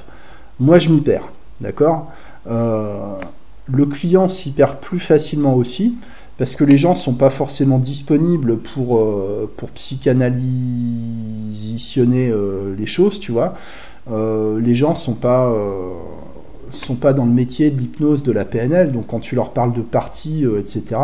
[0.61, 1.28] moi, je m'y perds,
[1.61, 2.12] d'accord.
[2.46, 5.94] le client s'y perd plus facilement aussi
[6.40, 9.68] parce que les gens sont pas forcément disponibles pour, euh, pour
[11.98, 13.53] euh, les choses, tu vois.
[14.11, 15.55] Euh, les gens sont pas,
[16.72, 19.74] sont pas dans le métier de l'hypnose, de la PNL, donc quand tu leur parles
[19.74, 20.98] de parties, etc.,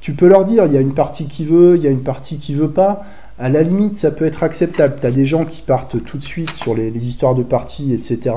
[0.00, 2.02] tu peux leur dire, il y a une partie qui veut, il y a une
[2.02, 3.04] partie qui veut pas.
[3.38, 4.96] À la limite, ça peut être acceptable.
[4.98, 7.92] Tu as des gens qui partent tout de suite sur les, les histoires de parties,
[7.92, 8.34] etc.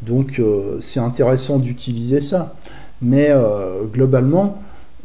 [0.00, 0.40] Donc
[0.80, 2.54] c'est intéressant d'utiliser ça.
[3.02, 3.30] Mais
[3.92, 4.56] globalement,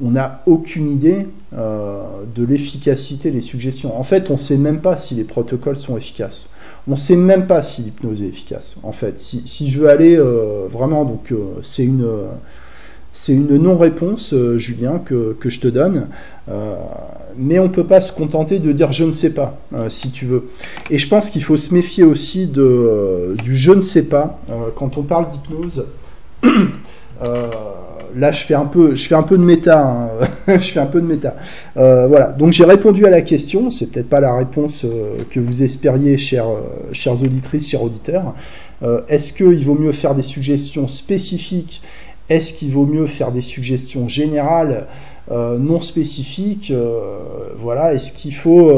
[0.03, 2.03] on n'a aucune idée euh,
[2.35, 3.99] de l'efficacité des suggestions.
[3.99, 6.49] En fait, on ne sait même pas si les protocoles sont efficaces.
[6.87, 8.77] On ne sait même pas si l'hypnose est efficace.
[8.83, 12.07] En fait, si, je veux aller euh, vraiment, donc euh, c'est une,
[13.27, 16.07] une non-réponse, Julien, que, je te donne.
[17.35, 19.57] mais on ne peut pas se contenter de dire je ne sais pas,
[19.89, 20.49] si tu veux.
[20.91, 24.39] Et je pense qu'il faut se méfier aussi de, du je ne sais pas
[24.75, 25.85] quand on parle d'hypnose
[28.17, 29.79] là, je fais un peu, je fais un peu de méta.
[29.79, 30.09] Hein.
[30.47, 31.35] je fais un peu de méta.
[31.77, 32.27] Euh, voilà.
[32.29, 33.69] Donc j'ai répondu à la question.
[33.69, 38.33] C'est peut-être pas la réponse euh, que vous espériez, chers, euh, chères auditrices, chers auditeurs.
[39.07, 41.81] Est-ce qu'il vaut mieux faire des suggestions spécifiques?
[42.29, 44.85] Est-ce qu'il vaut mieux faire des suggestions générales
[45.31, 46.71] non spécifiques?
[47.57, 47.95] Voilà.
[47.95, 48.71] Est-ce qu'il faut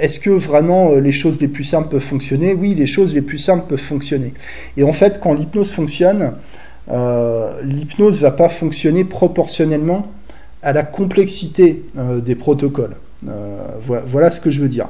[0.00, 2.54] Est-ce que vraiment les choses les plus simples peuvent fonctionner?
[2.54, 4.34] Oui, les choses les plus simples peuvent fonctionner.
[4.76, 6.32] Et en fait, quand l'hypnose fonctionne,
[6.90, 10.10] euh, l'hypnose va pas fonctionner proportionnellement
[10.62, 12.96] à la complexité euh, des protocoles.
[13.28, 13.58] Euh,
[14.06, 14.86] voilà, ce que je veux dire.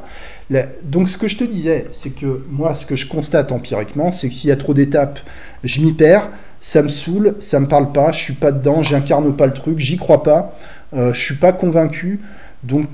[0.83, 4.29] donc ce que je te disais, c'est que moi, ce que je constate empiriquement, c'est
[4.29, 5.19] que s'il y a trop d'étapes,
[5.65, 6.29] je m'y perds,
[6.61, 9.79] ça me saoule, ça me parle pas, je suis pas dedans, j'incarne pas le truc,
[9.79, 10.59] j'y crois pas,
[10.93, 12.21] je suis pas convaincu,
[12.65, 12.87] donc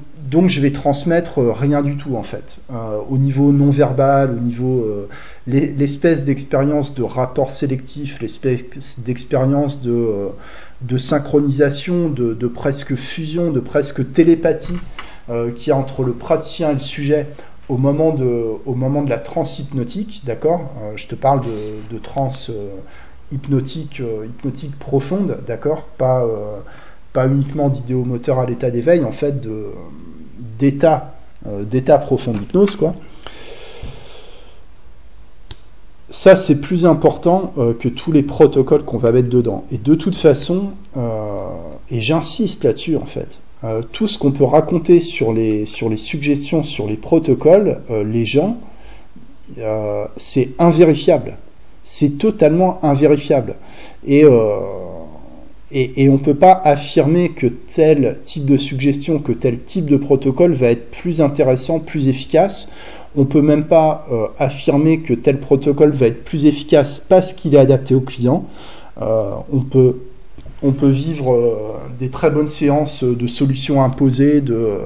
[0.47, 2.59] je vais transmettre rien du tout en fait,
[3.09, 5.09] au niveau non verbal, au niveau
[5.47, 10.29] l'espèce d'expérience de rapport sélectif, l'espèce d'expérience de, euh,
[10.81, 14.79] de, synchronisation, de, de, presque fusion, de presque télépathie
[15.29, 17.27] euh, qu'il y a entre le praticien et le sujet
[17.69, 21.95] au moment de, au moment de la transe hypnotique, d'accord euh, Je te parle de,
[21.95, 22.51] de transe
[23.33, 26.25] hypnotique, hypnotique profonde, d'accord pas,
[27.13, 29.35] pas uniquement d'idéomoteur à l'état d'éveil, en fait,
[30.59, 31.15] d'état
[31.47, 32.95] d'état profond d'hypnose, quoi.
[36.15, 39.65] Ça, c'est plus important que tous les protocoles qu'on va mettre dedans.
[39.73, 40.69] Et de toute façon,
[41.91, 43.41] et j'insiste là-dessus en fait,
[43.91, 48.59] tout ce qu'on peut raconter sur les, sur les suggestions, sur les protocoles, les gens,
[50.17, 51.37] c'est invérifiable.
[51.83, 53.57] C'est totalement invérifiable.
[54.07, 54.25] Et
[55.77, 59.97] et, on ne peut pas affirmer que tel type de suggestion, que tel type de
[59.97, 62.69] protocole va être plus intéressant, plus efficace.
[63.17, 67.33] On ne peut même pas euh, affirmer que tel protocole va être plus efficace parce
[67.33, 68.45] qu'il est adapté au client.
[69.03, 69.97] Euh, on, peut,
[70.63, 71.57] on peut vivre euh,
[71.99, 74.79] des très bonnes séances de solutions imposées, de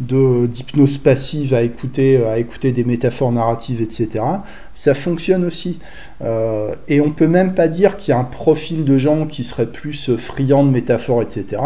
[0.00, 4.20] d'hypnose passive à écouter, à écouter des métaphores narratives, etc.
[4.74, 5.78] Ça fonctionne aussi.
[6.22, 9.44] Euh, et on peut même pas dire qu'il y a un profil de gens qui
[9.44, 11.60] serait plus friand de métaphores, etc.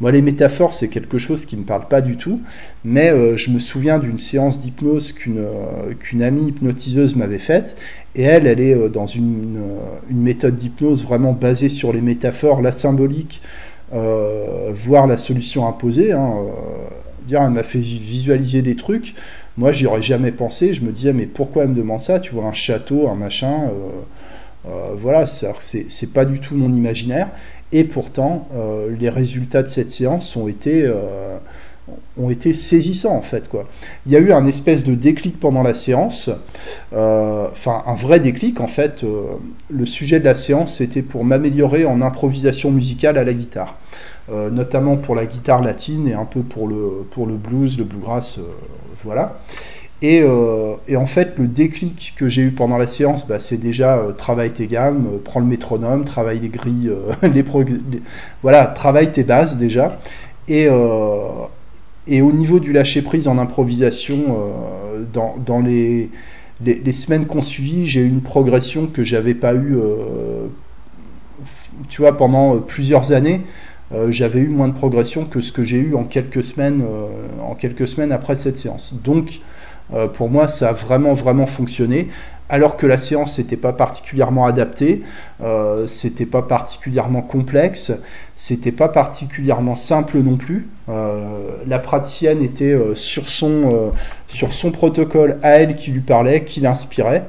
[0.00, 2.40] Moi, les métaphores, c'est quelque chose qui me parle pas du tout.
[2.84, 7.76] Mais euh, je me souviens d'une séance d'hypnose qu'une euh, qu'une amie hypnotiseuse m'avait faite.
[8.14, 9.58] Et elle, elle est dans une,
[10.08, 13.42] une méthode d'hypnose vraiment basée sur les métaphores, la symbolique,
[13.92, 16.12] voire la solution imposée.
[16.12, 16.32] Hein,
[17.26, 19.14] dire, elle m'a fait visualiser des trucs.
[19.56, 20.74] Moi, j'y aurais jamais pensé.
[20.74, 22.20] Je me disais, mais pourquoi elle me demande ça?
[22.20, 23.64] Tu vois, un château, un machin.
[23.64, 27.28] Euh, euh, voilà, c'est pas du tout mon imaginaire.
[27.72, 30.86] Et pourtant, euh, les résultats de cette séance ont été,
[32.52, 33.48] saisissants, en fait.
[33.48, 33.66] Quoi.
[34.06, 36.28] Il y a eu un espèce de déclic pendant la séance.
[36.92, 39.04] Enfin, un vrai déclic, en fait.
[39.70, 43.78] le sujet de la séance, c'était pour m'améliorer en improvisation musicale à la guitare.
[44.28, 47.84] Euh, notamment pour la guitare latine et un peu pour le, pour le blues, le
[47.84, 48.42] bluegrass, euh,
[49.04, 49.38] voilà.
[50.02, 53.56] Et, euh, et, en fait, le déclic que j'ai eu pendant la séance, bah, c'est
[53.56, 56.90] déjà travaille tes gammes, prends le métronome, travaille les grilles,
[57.22, 57.44] les,
[58.42, 59.96] voilà, travaille tes bases déjà.
[60.48, 60.68] Et,
[62.08, 64.16] et au niveau du lâcher prise en improvisation,
[65.14, 66.10] dans, dans les,
[66.64, 69.78] les, les, semaines qu'on suivi, j'ai eu une progression que j'avais pas eu,
[71.88, 73.40] tu vois, pendant plusieurs années.
[73.94, 77.06] Euh, j'avais eu moins de progression que ce que j'ai eu en quelques semaines, euh,
[77.42, 78.94] en quelques semaines après cette séance.
[79.04, 79.40] Donc,
[79.94, 82.08] euh, pour moi, ça a vraiment, vraiment fonctionné.
[82.48, 85.02] Alors que la séance n'était pas particulièrement adaptée,
[85.88, 87.90] c'était pas particulièrement complexe,
[88.36, 90.68] c'était pas particulièrement simple non plus.
[90.86, 93.90] la praticienne était sur, son,
[94.28, 97.24] sur son protocole à elle qui lui parlait, qui l'inspirait.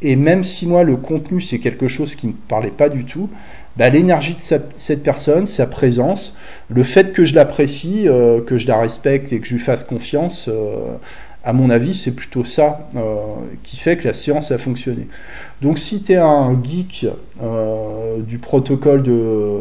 [0.00, 3.04] Et même si moi, le contenu, c'est quelque chose qui ne me parlait pas du
[3.04, 3.28] tout,
[3.76, 4.40] bah, l'énergie de
[4.74, 6.36] cette personne, sa présence,
[6.68, 9.84] le fait que je l'apprécie, euh, que je la respecte et que je lui fasse
[9.84, 10.96] confiance, euh,
[11.44, 13.16] à mon avis, c'est plutôt ça euh,
[13.62, 15.08] qui fait que la séance a fonctionné.
[15.60, 17.06] Donc si tu es un geek
[18.28, 19.58] du protocole de,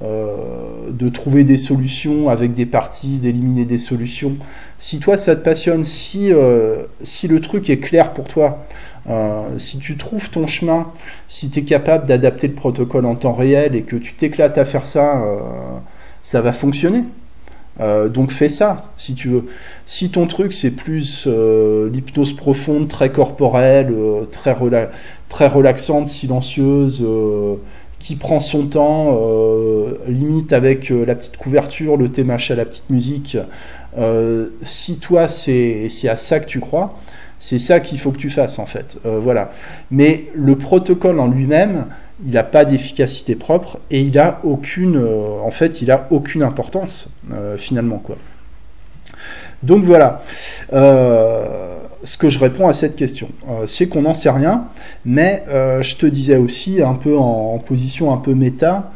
[0.00, 4.36] de trouver des solutions avec des parties, d'éliminer des solutions,
[4.78, 6.30] si toi ça te passionne, si,
[7.02, 8.64] si le truc est clair pour toi,
[9.08, 10.86] euh, si tu trouves ton chemin,
[11.28, 14.64] si tu es capable d'adapter le protocole en temps réel et que tu t'éclates à
[14.64, 15.38] faire ça, euh,
[16.22, 17.04] ça va fonctionner.
[17.80, 19.46] Euh, donc fais ça si tu veux.
[19.86, 23.92] Si ton truc c'est plus l'hypnose profonde, très corporelle,
[24.30, 24.54] très,
[25.28, 27.04] très relaxante, silencieuse,
[27.98, 29.18] qui prend son temps,
[30.06, 33.38] limite avec la petite couverture, le thé à la petite musique,
[34.62, 36.94] si toi c'est à ça que tu crois,
[37.42, 38.96] c'est ça qu'il faut que tu fasses en fait.
[39.04, 39.50] Euh, voilà.
[39.90, 41.86] Mais le protocole en lui-même,
[42.24, 46.44] il n'a pas d'efficacité propre et il a aucune, euh, en fait, il a aucune
[46.44, 48.16] importance euh, finalement quoi.
[49.64, 50.22] Donc voilà.
[50.70, 53.28] ce que je réponds à cette question,
[53.68, 54.64] c'est qu'on n'en sait rien,
[55.04, 58.90] mais je te disais aussi un peu en position un peu méta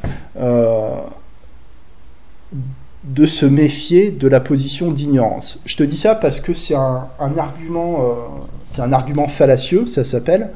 [3.06, 5.60] de se méfier de la position d'ignorance.
[5.64, 7.06] Je te dis ça parce que c'est un,
[7.38, 8.12] argument, euh,
[8.66, 10.50] c'est un argument fallacieux, ça s'appelle,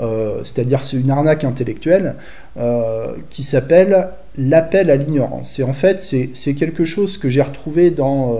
[0.00, 2.16] euh, c'est-à-dire c'est une arnaque intellectuelle
[2.58, 5.58] euh, qui s'appelle l'appel à l'ignorance.
[5.58, 8.38] Et en fait, c'est quelque chose que j'ai retrouvé dans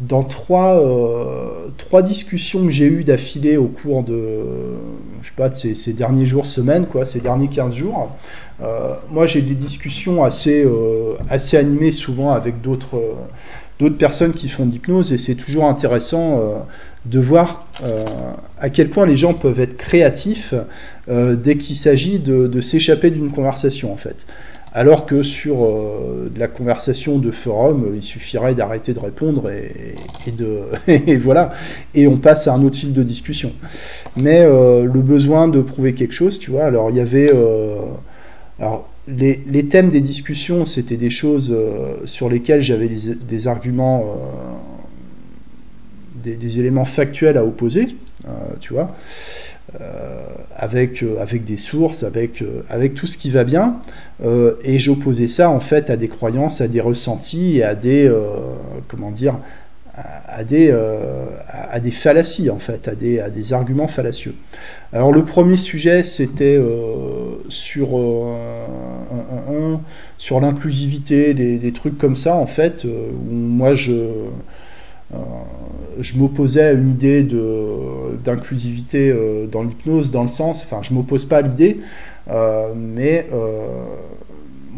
[0.00, 0.80] dans trois,
[2.04, 4.44] discussions que j'ai eues d'affilée au cours de,
[5.22, 8.16] je sais pas, de ces, ces, derniers jours, semaines, quoi, ces derniers 15 jours,
[9.10, 13.14] moi, j'ai des discussions assez, euh, assez animées souvent avec d'autres euh,
[13.78, 16.66] d'autres personnes qui font de l'hypnose et c'est toujours intéressant
[17.06, 17.68] de voir
[18.60, 20.52] à quel point les gens peuvent être créatifs
[21.08, 24.26] dès qu'il s'agit de, s'échapper d'une conversation en fait.
[24.72, 25.58] Alors que sur
[26.36, 31.52] la conversation de forum, il suffirait d'arrêter de répondre et de et voilà
[31.94, 33.52] et on passe à un autre fil de discussion.
[34.16, 36.64] Mais le besoin de prouver quelque chose, tu vois.
[36.64, 37.30] Alors il y avait
[38.60, 44.16] alors, les, thèmes des discussions, c'était des choses euh, sur lesquelles j'avais des, arguments,
[46.26, 47.88] euh, des, éléments factuels à opposer,
[48.26, 48.30] euh,
[48.60, 48.94] tu vois.
[50.56, 53.76] avec, avec des sources, avec, avec tout ce qui va bien.
[54.64, 58.10] et j'opposais ça en fait à des croyances, à des ressentis et à des,
[58.88, 59.36] comment dire,
[60.26, 60.70] à des,
[61.70, 64.34] à des fallacies en fait, à des, à des arguments fallacieux.
[64.92, 66.60] Alors le premier sujet c'était
[67.48, 67.88] sur,
[70.16, 73.94] sur l'inclusivité, des, trucs comme ça en fait, où moi je
[75.14, 75.16] euh,
[76.00, 77.26] je m'opposais à une idée
[78.24, 81.80] d'inclusivité euh, dans l'hypnose, dans le sens, enfin, je m'oppose pas à l'idée,
[82.30, 83.26] euh, mais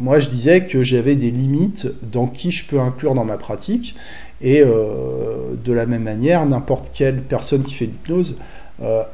[0.00, 3.94] moi, je disais que j'avais des limites dans qui je peux inclure dans ma pratique,
[4.42, 8.36] et de la même manière, n'importe quelle personne qui fait l'hypnose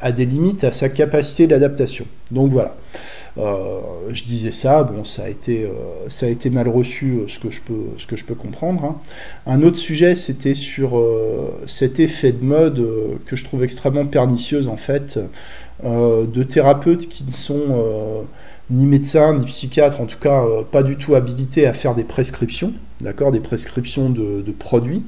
[0.00, 2.04] a des limites à sa capacité d'adaptation.
[2.30, 2.76] Donc voilà.
[3.38, 3.80] Euh,
[4.12, 7.38] je disais ça, bon, ça a été, euh, ça a été mal reçu, euh, ce
[7.38, 8.82] que je peux, ce que je peux comprendre.
[8.84, 8.96] Hein.
[9.46, 11.02] Un autre sujet, c'était sur
[11.66, 12.82] cet effet de mode
[13.26, 15.18] que je trouve extrêmement pernicieuse en fait,
[15.84, 18.24] de thérapeutes qui ne sont
[18.70, 20.42] ni médecins ni psychiatres, en tout cas
[20.72, 25.02] pas du tout habilités à faire des prescriptions, d'accord, des prescriptions de, produits,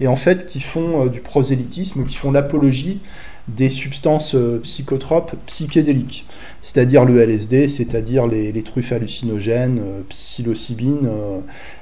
[0.00, 3.00] et en fait qui font du prosélytisme, qui font l'apologie
[3.48, 6.26] des substances psychotropes psychédéliques.
[6.62, 11.38] C'est-à-dire le LSD, c'est-à-dire les, truffes hallucinogènes, euh, psilocybine, euh,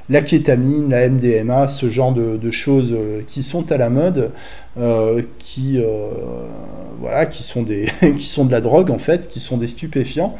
[0.08, 4.30] la kétamine, la MDMA, ce genre de, choses euh, qui sont à la mode,
[5.40, 5.80] qui,
[7.00, 10.36] voilà, qui, sont des, qui sont de la drogue en fait, qui sont des stupéfiants,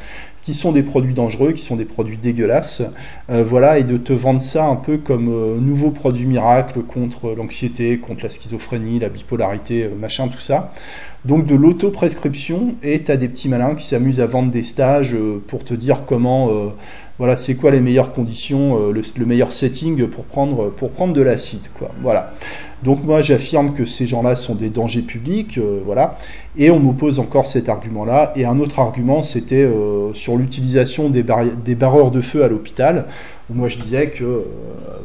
[0.49, 2.81] qui sont des produits dangereux, qui sont des produits dégueulasses,
[3.29, 5.27] voilà, et de te vendre ça un peu comme
[5.61, 10.73] nouveau produit miracle contre l'anxiété, contre la schizophrénie, la bipolarité, machin, tout ça.
[11.27, 15.15] Donc de l'autoprescription, et tu as des petits malins qui s'amusent à vendre des stages
[15.15, 16.69] euh, pour te dire comment, euh,
[17.19, 21.21] voilà, c'est quoi les meilleures conditions, euh, le, meilleur setting pour prendre, pour prendre de
[21.21, 21.91] l'acide, quoi.
[22.01, 22.33] Voilà.
[22.85, 26.17] Donc moi j'affirme que ces gens-là sont des dangers publics, voilà,
[26.57, 28.33] et on m'oppose encore cet argument-là.
[28.37, 29.69] Et un autre argument, c'était
[30.15, 33.07] sur l'utilisation des, barreurs de feu à l'hôpital,
[33.53, 34.45] moi je disais que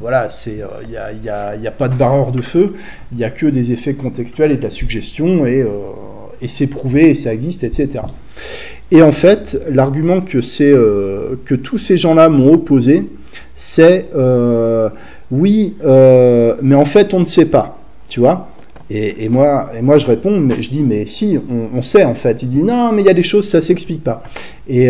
[0.02, 0.54] voilà, il
[0.88, 2.76] n'y a, y a, y a, pas de barreur de feu,
[3.12, 5.66] il n'y a que des effets contextuels et de la suggestion, et
[6.44, 8.02] et c'est prouvé et ça existe, etc.
[8.92, 13.06] Et en fait, l'argument que, euh, que tous ces gens-là m'ont opposé,
[13.56, 14.90] c'est euh,
[15.32, 18.50] oui, euh, mais en fait, on ne sait pas, tu vois.
[18.90, 21.40] Et, moi, je réponds, mais je dis, mais si,
[21.74, 22.44] on, sait en fait.
[22.44, 24.22] Il dit, non, mais il y a des choses, ça s'explique pas.
[24.68, 24.90] Et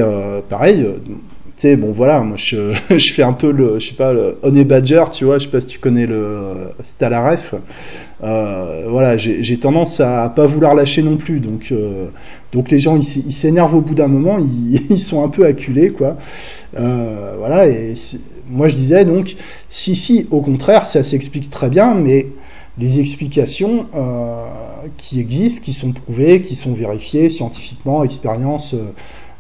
[0.50, 1.14] pareil, tu
[1.56, 4.66] sais, bon voilà, moi je, je, fais un peu le, je sais pas, le Honey
[4.66, 7.56] Badger, tu vois, je sais pas si tu connais le Stalaref.
[8.24, 11.40] Euh, voilà, j'ai tendance à, pas vouloir lâcher non plus.
[11.40, 12.08] Donc, euh,
[12.54, 14.38] donc les gens, ils s'énervent au bout d'un moment,
[14.90, 16.18] ils, sont un peu acculés, quoi.
[16.80, 17.94] Euh, voilà, et
[18.50, 19.36] moi je disais donc,
[19.70, 22.28] si, si, au contraire, ça s'explique très bien, mais
[22.80, 23.86] les explications
[24.98, 28.76] qui existent, qui sont prouvées, qui sont vérifiées scientifiquement, expérience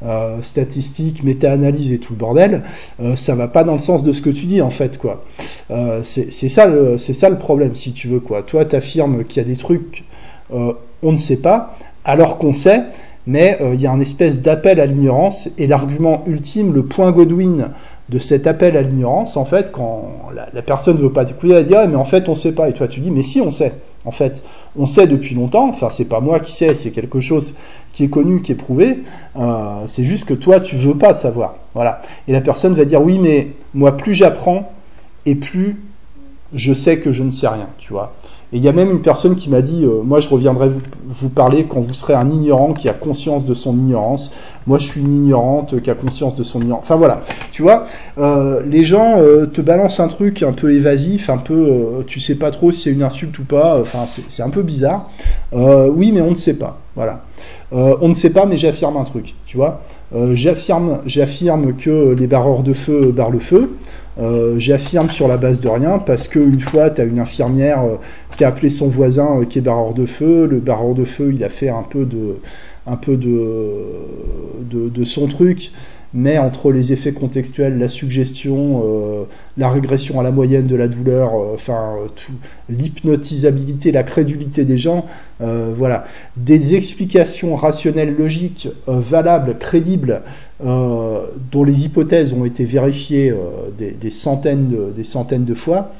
[0.05, 2.63] euh, statistiques, méta-analyse et tout le bordel,
[3.01, 5.23] euh, ça va pas dans le sens de ce que tu dis en fait quoi.
[5.71, 8.43] Euh, c'est ça le ça le problème si tu veux quoi.
[8.43, 10.03] Toi t'affirmes qu'il y a des trucs
[10.51, 12.81] on ne sait pas alors qu'on sait,
[13.27, 17.69] mais il y a un espèce d'appel à l'ignorance et l'argument ultime, le point Godwin
[18.09, 21.75] de cet appel à l'ignorance en fait quand la, personne veut pas t'écouter, elle dit
[21.75, 23.73] ah, mais en fait on sait pas et toi tu dis mais si on sait.
[24.05, 24.43] En fait,
[24.77, 27.55] on sait depuis longtemps, enfin c'est pas moi qui sais, c'est quelque chose
[27.93, 28.99] qui est connu, qui est prouvé,
[29.37, 31.55] euh, c'est juste que toi tu veux pas savoir.
[31.73, 32.01] Voilà.
[32.27, 34.71] Et la personne va dire oui mais moi plus j'apprends
[35.25, 35.77] et plus
[36.53, 38.13] je sais que je ne sais rien, tu vois.
[38.53, 40.69] Et il y a même une personne qui m'a dit, euh, moi je reviendrai
[41.05, 44.31] vous, parler quand vous serez un ignorant qui a conscience de son ignorance.
[44.67, 46.83] Moi je suis une ignorante qui a conscience de son ignorance.
[46.83, 47.87] Enfin voilà, tu vois,
[48.19, 52.35] euh, les gens euh, te balancent un truc un peu évasif, un peu, tu sais
[52.35, 53.79] pas trop si c'est une insulte ou pas.
[53.79, 55.09] Enfin c'est un peu bizarre.
[55.51, 56.79] oui mais on ne sait pas.
[56.95, 57.23] Voilà.
[57.71, 59.81] on ne sait pas mais j'affirme un truc, tu vois.
[60.33, 63.71] j'affirme, j'affirme que les barreurs de feu barrent le feu.
[64.19, 67.95] Euh, j'affirme sur la base de rien parce qu'une fois, tu as une infirmière euh,
[68.37, 70.45] qui a appelé son voisin euh, qui est barreur de feu.
[70.45, 72.37] Le barreur de feu, il a fait un peu de,
[72.85, 73.79] un peu de,
[74.71, 75.71] de son truc
[76.13, 79.23] mais entre les effets contextuels, la suggestion, euh,
[79.57, 81.95] la régression à la moyenne de la douleur, euh, enfin
[82.69, 85.07] l'hypnotisabilité, la crédulité des gens,
[85.41, 86.05] euh, voilà,
[86.37, 90.21] des explications rationnelles, logiques, valables, crédibles,
[90.61, 93.33] dont les hypothèses ont été vérifiées
[93.77, 95.91] des, centaines de, des centaines de fois,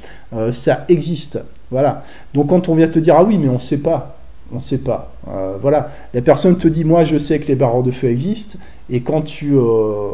[0.53, 1.39] ça existe.
[1.70, 2.05] Voilà.
[2.34, 4.22] Donc quand on vient te dire ah oui mais on ne sait pas,
[4.54, 5.12] on ne sait pas.
[5.62, 8.58] voilà, la personne te dit moi je sais que les barreaux de feu existent
[8.89, 10.10] et quand tu euh,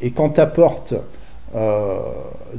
[0.00, 0.94] et quand apportes
[1.54, 1.98] euh,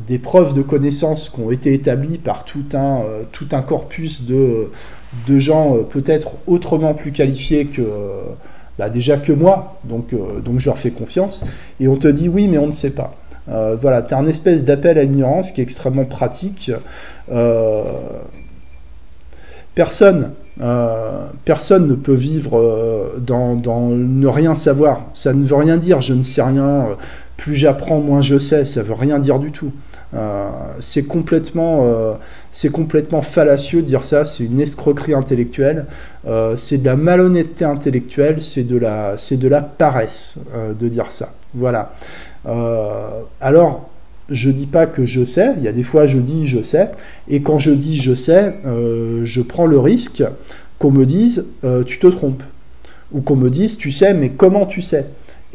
[0.07, 4.71] des preuves de connaissances qui ont été établies par tout un, euh, tout corpus de,
[5.27, 7.83] de gens peut-être autrement plus qualifiés que,
[8.79, 11.43] bah, déjà que moi, donc, donc je leur fais confiance,
[11.79, 13.15] et on te dit oui, mais on ne sait pas.
[13.47, 16.71] voilà, tu as un espèce d'appel à l'ignorance qui est extrêmement pratique.
[19.75, 20.31] personne,
[21.43, 25.01] personne ne peut vivre dans, dans, ne rien savoir.
[25.13, 26.87] Ça ne veut rien dire, je ne sais rien.
[27.37, 28.65] plus j'apprends, moins je sais.
[28.65, 29.71] Ça veut rien dire du tout.
[30.79, 32.17] c'est complètement
[32.55, 35.87] c'est complètement fallacieux de dire ça, c'est une escroquerie intellectuelle,
[36.25, 40.87] euh, c'est de la malhonnêteté intellectuelle, c'est de la, c'est de la paresse euh, de
[40.87, 41.33] dire ça.
[41.53, 41.91] Voilà.
[42.47, 43.09] Euh,
[43.41, 43.89] alors,
[44.29, 46.89] je dis pas que je sais, il y a des fois je dis je sais,
[47.27, 50.23] et quand je dis je sais, je prends le risque
[50.79, 51.45] qu'on me dise
[51.85, 52.43] tu te trompes,
[53.11, 55.05] ou qu'on me dise tu sais, mais comment tu sais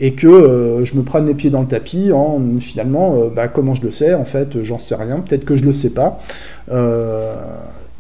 [0.01, 3.49] et que euh, je me prenne les pieds dans le tapis en finalement, euh, bah,
[3.49, 5.21] comment je le sais En fait, j'en sais rien.
[5.21, 6.21] Peut-être que je le sais pas.
[6.71, 7.35] Euh,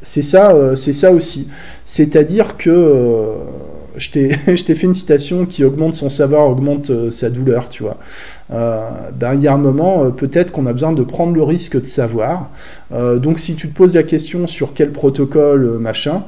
[0.02, 1.48] c'est ça, c'est ça aussi.
[1.84, 3.34] C'est-à-dire que
[3.98, 7.98] je t'ai fait une citation qui augmente son savoir, augmente sa douleur, tu vois.
[8.50, 11.86] Ben, il y a un moment, peut-être qu'on a besoin de prendre le risque de
[11.86, 12.50] savoir.
[12.90, 16.24] donc, si tu te poses la question sur quel protocole, machin,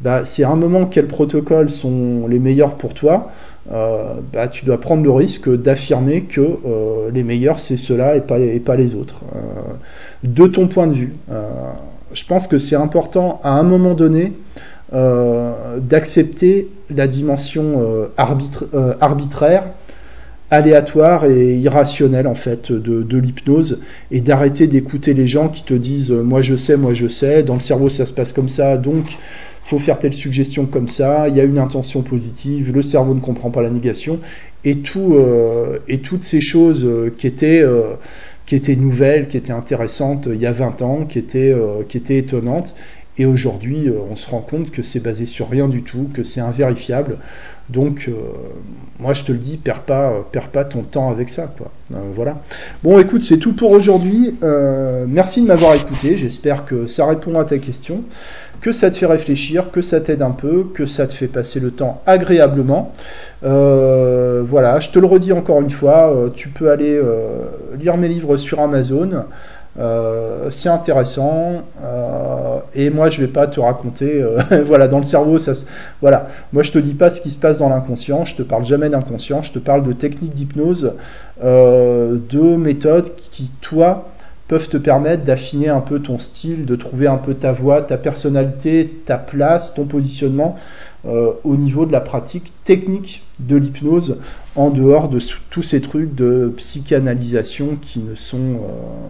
[0.00, 3.30] bah, c'est un moment quels protocoles sont les meilleurs pour toi.
[3.72, 8.20] Euh, bah, tu dois prendre le risque d'affirmer que euh, les meilleurs c'est ceux-là et
[8.20, 9.22] pas, les autres.
[9.34, 9.38] Euh,
[10.22, 11.14] de ton point de vue,
[12.12, 14.32] je pense que c'est important à un moment donné
[14.92, 19.64] d'accepter la dimension arbitraire
[20.54, 25.74] aléatoire et irrationnelle en fait de, de l'hypnose et d'arrêter d'écouter les gens qui te
[25.74, 27.42] disent moi je sais moi je sais.
[27.42, 29.16] Dans le cerveau ça se passe comme ça donc
[29.64, 33.20] faut faire telle suggestion comme ça, il y a une intention positive, le cerveau ne
[33.20, 34.20] comprend pas la négation,
[34.64, 37.94] et, tout, euh, et toutes ces choses euh, qui étaient, euh,
[38.46, 41.54] qui étaient nouvelles, qui étaient intéressantes il y a 20 ans, qui étaient,
[41.88, 42.74] qui étaient étonnantes,
[43.16, 46.40] et aujourd'hui on se rend compte que c'est basé sur rien du tout, que c'est
[46.40, 47.16] invérifiable.
[47.70, 48.10] Donc,
[49.00, 51.70] moi je te le dis, perds pas, perds pas ton temps avec ça, quoi.
[52.14, 52.36] voilà.
[52.82, 54.34] Bon, écoute, c'est tout pour aujourd'hui.
[55.08, 56.16] merci de m'avoir écouté.
[56.16, 58.02] J'espère que ça répond à ta question
[58.64, 61.60] que ça te fait réfléchir, que ça t'aide un peu, que ça te fait passer
[61.60, 62.94] le temps agréablement.
[63.44, 67.42] Euh, voilà, je te le redis encore une fois, euh, tu peux aller euh,
[67.78, 69.24] lire mes livres sur Amazon.
[70.50, 71.64] C'est intéressant
[72.74, 74.24] et moi je vais pas te raconter
[74.64, 75.52] voilà dans le cerveau ça
[76.00, 76.28] voilà.
[76.52, 78.88] Moi je te dis pas ce qui se passe dans l'inconscient je te parle jamais
[78.88, 80.92] d'inconscient je te parle de techniques d'hypnose
[81.42, 84.08] de méthodes qui toi
[84.48, 87.96] peuvent te permettre d'affiner un peu ton style, de trouver un peu ta voix, ta
[87.96, 90.56] personnalité, ta place, ton positionnement
[91.06, 94.18] euh, au niveau de la pratique technique de l'hypnose,
[94.56, 95.20] en dehors de
[95.50, 99.08] tous ces trucs de psychanalysation qui ne sont, euh,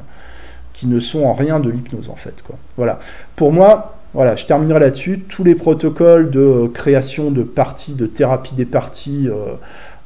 [0.87, 2.43] ne sont en rien de l'hypnose en fait.
[2.47, 2.57] Quoi.
[2.76, 3.01] Voilà.
[3.37, 5.20] Pour moi, voilà, je terminerai là-dessus.
[5.28, 9.28] Tous les protocoles de création de parties, de thérapie des parties,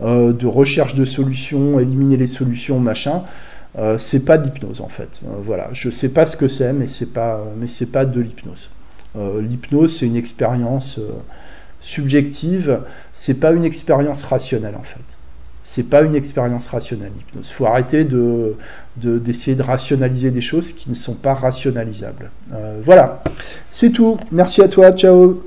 [0.00, 3.22] euh, de recherche de solutions, éliminer les solutions, machin,
[3.78, 5.20] euh, c'est pas de l'hypnose en fait.
[5.24, 8.20] Euh, voilà, je sais pas ce que c'est, mais c'est pas, mais c'est pas de
[8.20, 8.70] l'hypnose.
[9.16, 11.00] Euh, l'hypnose, c'est une expérience
[11.80, 12.80] subjective,
[13.12, 14.98] c'est pas une expérience rationnelle en fait.
[15.70, 17.50] C'est pas une expérience rationnelle l'hypnose.
[17.50, 18.56] Faut arrêter de,
[18.96, 22.30] d'essayer de, rationaliser des choses qui ne sont pas rationalisables.
[22.82, 23.22] voilà,
[23.70, 24.16] c'est tout.
[24.32, 24.92] Merci à toi.
[24.92, 25.42] Ciao.